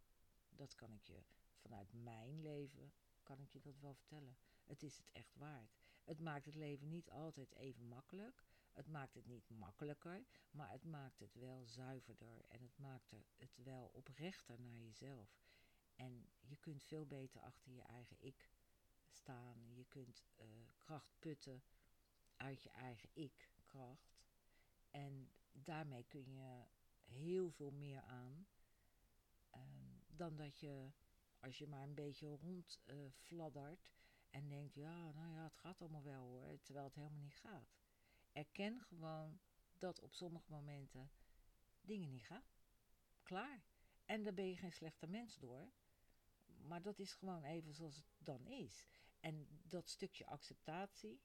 Dat 0.49 0.75
kan 0.75 0.93
ik 0.93 1.05
je 1.05 1.23
vanuit 1.57 1.93
mijn 1.93 2.41
leven, 2.41 2.93
kan 3.23 3.41
ik 3.41 3.53
je 3.53 3.61
dat 3.61 3.79
wel 3.79 3.95
vertellen. 3.95 4.37
Het 4.65 4.83
is 4.83 4.97
het 4.97 5.11
echt 5.13 5.35
waard. 5.35 5.79
Het 6.05 6.21
maakt 6.21 6.45
het 6.45 6.55
leven 6.55 6.89
niet 6.89 7.11
altijd 7.11 7.55
even 7.55 7.89
makkelijk. 7.89 8.45
Het 8.73 8.89
maakt 8.89 9.15
het 9.15 9.27
niet 9.27 9.51
makkelijker, 9.51 10.27
maar 10.51 10.71
het 10.71 10.85
maakt 10.85 11.19
het 11.19 11.35
wel 11.35 11.67
zuiverder 11.67 12.45
en 12.49 12.63
het 12.63 12.79
maakt 12.79 13.11
het 13.37 13.57
wel 13.57 13.91
oprechter 13.93 14.61
naar 14.61 14.79
jezelf. 14.79 15.41
En 15.95 16.31
je 16.41 16.57
kunt 16.57 16.83
veel 16.83 17.07
beter 17.07 17.41
achter 17.41 17.73
je 17.73 17.83
eigen 17.83 18.17
ik 18.21 18.51
staan. 19.09 19.75
Je 19.75 19.85
kunt 19.85 20.25
uh, 20.37 20.47
kracht 20.79 21.15
putten 21.19 21.63
uit 22.37 22.63
je 22.63 22.71
eigen 22.71 23.09
ik-kracht. 23.13 24.21
En 24.91 25.33
daarmee 25.53 26.05
kun 26.05 26.33
je 26.33 26.65
heel 27.05 27.51
veel 27.51 27.71
meer 27.71 28.03
aan 28.03 28.47
um, 29.55 30.03
dan 30.07 30.37
dat 30.37 30.59
je, 30.59 30.91
als 31.41 31.59
je 31.59 31.67
maar 31.67 31.83
een 31.83 31.95
beetje 31.95 32.27
rondfladdert 32.27 33.87
uh, 33.87 33.93
en 34.31 34.49
denkt, 34.49 34.75
ja, 34.75 35.13
nou 35.13 35.31
ja, 35.33 35.45
het 35.45 35.57
gaat 35.57 35.81
allemaal 35.81 36.03
wel 36.03 36.23
hoor, 36.23 36.61
terwijl 36.63 36.87
het 36.87 36.95
helemaal 36.95 37.21
niet 37.21 37.37
gaat. 37.37 37.77
Erken 38.33 38.81
gewoon 38.81 39.41
dat 39.79 40.01
op 40.01 40.15
sommige 40.15 40.51
momenten 40.51 41.11
dingen 41.81 42.11
niet 42.11 42.27
gaan. 42.27 42.45
Klaar. 43.23 43.65
En 44.05 44.23
daar 44.23 44.35
ben 44.35 44.49
je 44.49 44.57
geen 44.57 44.73
slechte 44.73 45.07
mens 45.07 45.39
door. 45.39 45.71
Maar 46.63 46.83
dat 46.83 46.99
is 46.99 47.15
gewoon 47.15 47.45
even 47.45 47.75
zoals 47.75 47.97
het 47.97 48.07
dan 48.19 48.47
is. 48.47 48.87
En 49.21 49.47
dat 49.63 49.89
stukje 49.89 50.27
acceptatie, 50.27 51.21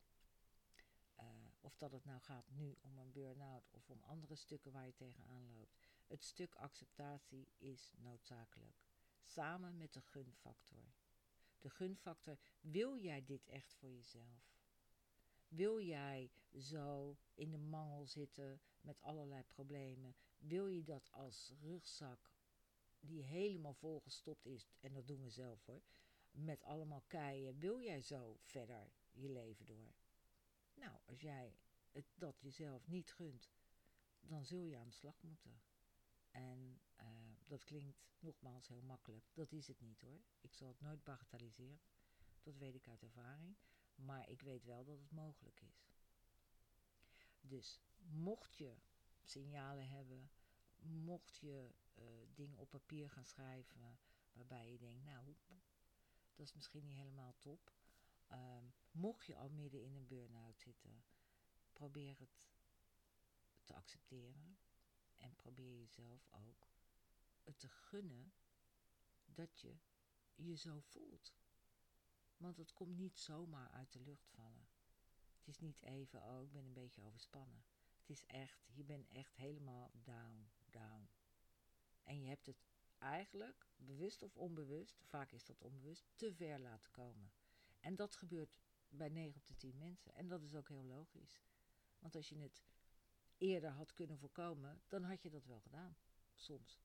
of 1.68 1.78
dat 1.78 1.92
het 1.92 2.06
nou 2.06 2.20
gaat 2.20 2.50
nu 2.50 2.76
om 2.82 2.98
een 2.98 3.12
burn-out 3.12 3.70
of 3.72 3.90
om 3.90 4.02
andere 4.04 4.36
stukken 4.36 4.72
waar 4.72 4.86
je 4.86 4.96
tegenaan 4.96 5.48
loopt. 5.48 5.78
Het 6.08 6.24
stuk 6.24 6.56
acceptatie 6.56 7.48
is 7.58 7.92
noodzakelijk. 7.98 8.86
Samen 9.22 9.78
met 9.78 9.94
de 9.94 10.02
gunfactor. 10.02 10.94
De 11.60 11.70
gunfactor, 11.70 12.38
wil 12.62 12.98
jij 12.98 13.26
dit 13.26 13.48
echt 13.48 13.74
voor 13.74 13.92
jezelf? 13.92 14.56
Wil 15.48 15.82
jij 15.82 16.32
zo 16.58 17.18
in 17.34 17.52
de 17.52 17.58
mangel 17.58 18.06
zitten 18.06 18.62
met 18.82 19.02
allerlei 19.02 19.44
problemen? 19.44 20.16
Wil 20.38 20.68
je 20.68 20.84
dat 20.84 21.12
als 21.12 21.54
rugzak 21.62 22.32
die 23.00 23.24
helemaal 23.24 23.74
volgestopt 23.74 24.46
is, 24.46 24.68
en 24.80 24.94
dat 24.94 25.08
doen 25.08 25.22
we 25.22 25.30
zelf 25.30 25.66
hoor, 25.66 25.82
met 26.32 26.64
allemaal 26.64 27.04
keien, 27.08 27.60
wil 27.60 27.82
jij 27.82 28.02
zo 28.02 28.38
verder 28.42 28.92
je 29.12 29.30
leven 29.30 29.66
door? 29.66 29.94
Nou, 30.80 30.98
als 31.06 31.22
jij 31.22 31.58
het, 31.92 32.06
dat 32.16 32.42
jezelf 32.42 32.88
niet 32.88 33.14
gunt, 33.14 33.52
dan 34.20 34.46
zul 34.46 34.64
je 34.64 34.78
aan 34.78 34.88
de 34.88 34.94
slag 34.94 35.24
moeten. 35.24 35.62
En 36.32 36.82
uh, 37.02 37.08
dat 37.46 37.64
klinkt 37.64 38.08
nogmaals 38.20 38.68
heel 38.68 38.82
makkelijk. 38.82 39.30
Dat 39.34 39.52
is 39.52 39.68
het 39.68 39.80
niet 39.80 40.02
hoor. 40.02 40.22
Ik 40.40 40.54
zal 40.54 40.68
het 40.68 40.80
nooit 40.80 41.04
bagatelliseren. 41.04 41.80
Dat 42.44 42.58
weet 42.58 42.76
ik 42.76 42.88
uit 42.88 43.04
ervaring. 43.04 43.56
Maar 43.96 44.30
ik 44.30 44.42
weet 44.42 44.64
wel 44.64 44.84
dat 44.84 45.00
het 45.00 45.12
mogelijk 45.12 45.62
is. 45.62 45.92
Dus 47.42 47.82
mocht 47.98 48.56
je 48.56 48.76
signalen 49.24 49.88
hebben, 49.88 50.32
mocht 50.80 51.38
je 51.38 51.72
uh, 51.96 52.06
dingen 52.34 52.60
op 52.60 52.70
papier 52.70 53.10
gaan 53.10 53.26
schrijven 53.26 54.00
waarbij 54.34 54.72
je 54.72 54.78
denkt, 54.78 55.04
nou, 55.04 55.36
dat 56.36 56.46
is 56.46 56.54
misschien 56.54 56.86
niet 56.86 56.98
helemaal 56.98 57.36
top. 57.40 57.77
Uh, 58.32 58.58
mocht 58.92 59.26
je 59.26 59.36
al 59.36 59.50
midden 59.50 59.84
in 59.84 59.96
een 59.96 60.08
burn-out 60.08 60.60
zitten, 60.60 61.04
probeer 61.74 62.20
het 62.20 62.44
te 63.64 63.74
accepteren. 63.74 64.58
En 65.18 65.36
probeer 65.36 65.78
jezelf 65.78 66.28
ook 66.32 66.68
het 67.44 67.60
te 67.60 67.70
gunnen 67.70 68.34
dat 69.26 69.60
je 69.60 69.78
je 70.36 70.56
zo 70.56 70.80
voelt. 70.80 71.34
Want 72.38 72.58
het 72.58 72.74
komt 72.74 72.98
niet 72.98 73.20
zomaar 73.20 73.70
uit 73.70 73.94
de 73.94 74.00
lucht 74.00 74.30
vallen. 74.30 74.68
Het 75.38 75.48
is 75.48 75.60
niet 75.60 75.82
even, 75.82 76.24
oh, 76.24 76.44
ik 76.44 76.52
ben 76.52 76.66
een 76.66 76.74
beetje 76.74 77.02
overspannen. 77.02 77.64
Het 78.00 78.10
is 78.10 78.26
echt, 78.26 78.68
je 78.74 78.84
bent 78.84 79.08
echt 79.08 79.36
helemaal 79.36 79.92
down, 79.94 80.50
down. 80.70 81.10
En 82.04 82.22
je 82.22 82.28
hebt 82.28 82.46
het 82.46 82.66
eigenlijk, 82.98 83.68
bewust 83.76 84.24
of 84.24 84.38
onbewust, 84.38 85.02
vaak 85.04 85.32
is 85.32 85.46
dat 85.46 85.62
onbewust, 85.62 86.06
te 86.16 86.34
ver 86.34 86.60
laten 86.60 86.92
komen. 86.92 87.32
En 87.88 87.96
dat 87.96 88.16
gebeurt 88.16 88.58
bij 88.90 89.10
9 89.10 89.40
op 89.40 89.48
de 89.48 89.56
10 89.56 89.78
mensen. 89.78 90.14
En 90.14 90.28
dat 90.28 90.42
is 90.42 90.56
ook 90.56 90.68
heel 90.68 90.84
logisch. 90.84 91.42
Want 92.00 92.16
als 92.16 92.30
je 92.30 92.38
het 92.38 92.64
eerder 93.38 93.70
had 93.70 93.94
kunnen 93.94 94.18
voorkomen, 94.18 94.82
dan 94.88 95.04
had 95.04 95.22
je 95.22 95.30
dat 95.30 95.46
wel 95.46 95.60
gedaan. 95.60 95.98
Soms. 96.34 96.82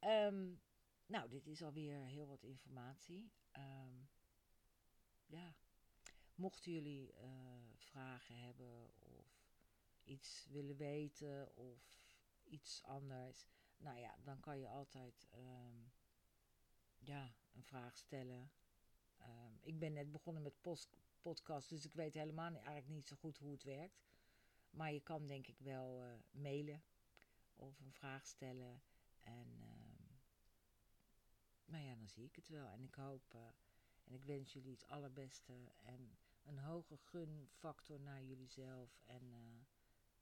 Um, 0.00 0.60
nou, 1.06 1.28
dit 1.28 1.46
is 1.46 1.62
alweer 1.62 2.04
heel 2.04 2.26
wat 2.26 2.42
informatie. 2.42 3.32
Um, 3.56 4.08
ja, 5.26 5.54
mochten 6.34 6.72
jullie 6.72 7.12
uh, 7.12 7.28
vragen 7.76 8.36
hebben 8.36 8.98
of 8.98 9.54
iets 10.04 10.46
willen 10.48 10.76
weten 10.76 11.56
of 11.56 12.02
iets 12.44 12.82
anders, 12.82 13.48
nou 13.76 13.98
ja, 13.98 14.16
dan 14.22 14.40
kan 14.40 14.58
je 14.58 14.68
altijd 14.68 15.28
um, 15.34 15.92
ja, 16.98 17.34
een 17.52 17.64
vraag 17.64 17.96
stellen. 17.96 18.50
Ik 19.60 19.78
ben 19.78 19.92
net 19.92 20.12
begonnen 20.12 20.42
met 20.42 20.60
post 20.60 20.96
podcast, 21.20 21.68
dus 21.68 21.84
ik 21.84 21.94
weet 21.94 22.14
helemaal 22.14 22.54
eigenlijk 22.54 22.88
niet 22.88 23.06
zo 23.06 23.16
goed 23.16 23.38
hoe 23.38 23.52
het 23.52 23.62
werkt. 23.62 24.02
Maar 24.70 24.92
je 24.92 25.00
kan 25.00 25.26
denk 25.26 25.46
ik 25.46 25.58
wel 25.58 26.04
uh, 26.04 26.12
mailen 26.30 26.82
of 27.56 27.80
een 27.80 27.92
vraag 27.92 28.26
stellen. 28.26 28.82
En 29.20 29.46
uh, 29.60 29.68
nou 31.64 31.84
ja, 31.84 31.94
dan 31.94 32.08
zie 32.08 32.24
ik 32.24 32.36
het 32.36 32.48
wel. 32.48 32.66
En 32.66 32.82
ik 32.82 32.94
hoop 32.94 33.34
uh, 33.34 33.40
en 34.04 34.14
ik 34.14 34.24
wens 34.24 34.52
jullie 34.52 34.72
het 34.72 34.86
allerbeste. 34.86 35.52
En 35.76 36.18
een 36.42 36.58
hoge 36.58 36.96
gunfactor 36.96 38.00
naar 38.00 38.22
jullie 38.22 38.48
zelf. 38.48 39.00
En 39.04 39.22
uh, 39.32 39.38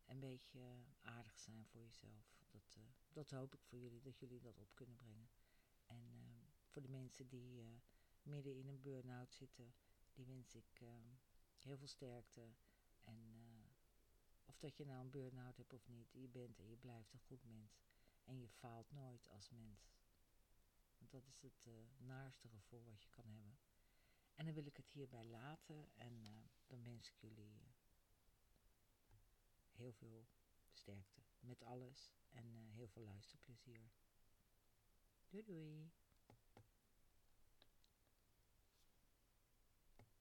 een 0.07 0.21
beetje 0.21 0.61
aardig 1.01 1.39
zijn 1.39 1.67
voor 1.67 1.81
jezelf. 1.83 2.37
Dat 2.51 2.79
dat 3.13 3.31
hoop 3.31 3.55
ik 3.55 3.63
voor 3.63 3.79
jullie, 3.79 4.01
dat 4.01 4.19
jullie 4.19 4.41
dat 4.41 4.59
op 4.59 4.75
kunnen 4.75 4.97
brengen. 4.97 5.31
En 5.87 5.97
ehm, 5.97 6.51
voor 6.67 6.83
de 6.83 6.89
mensen 6.89 7.29
die 7.29 7.81
midden 8.29 8.57
in 8.57 8.69
een 8.69 8.81
burn-out 8.81 9.35
zitten, 9.35 9.75
die 10.15 10.25
wens 10.25 10.55
ik 10.55 10.81
ehm, 10.81 11.09
heel 11.59 11.77
veel 11.77 11.87
sterkte. 11.87 12.51
En 13.05 13.19
uh, 13.35 13.65
of 14.45 14.59
dat 14.59 14.77
je 14.77 14.85
nou 14.85 15.01
een 15.01 15.11
burn-out 15.11 15.57
hebt 15.57 15.73
of 15.73 15.89
niet, 15.89 16.13
je 16.13 16.29
bent 16.29 16.59
en 16.59 16.69
je 16.69 16.77
blijft 16.77 17.13
een 17.13 17.21
goed 17.21 17.45
mens. 17.45 17.81
En 18.25 18.41
je 18.41 18.49
faalt 18.49 18.91
nooit 18.91 19.29
als 19.29 19.51
mens. 19.51 19.97
Want 20.99 21.11
dat 21.11 21.27
is 21.27 21.43
het 21.43 21.67
uh, 21.67 21.75
naarste 21.99 22.49
gevoel 22.49 22.85
wat 22.85 23.03
je 23.03 23.11
kan 23.11 23.29
hebben. 23.29 23.59
En 24.35 24.45
dan 24.45 24.55
wil 24.55 24.67
ik 24.67 24.77
het 24.77 24.91
hierbij 24.91 25.25
laten 25.25 25.89
en 25.95 26.23
dan 26.67 26.83
wens 26.83 27.09
ik 27.09 27.17
jullie 27.19 27.63
heel 29.71 29.93
veel 29.93 30.27
sterkte 30.73 31.21
met 31.41 31.63
alles 31.63 32.13
en 32.29 32.69
heel 32.71 32.89
veel 32.89 33.03
luisterplezier. 33.03 33.91
Doei 35.29 35.45
doei! 35.45 35.91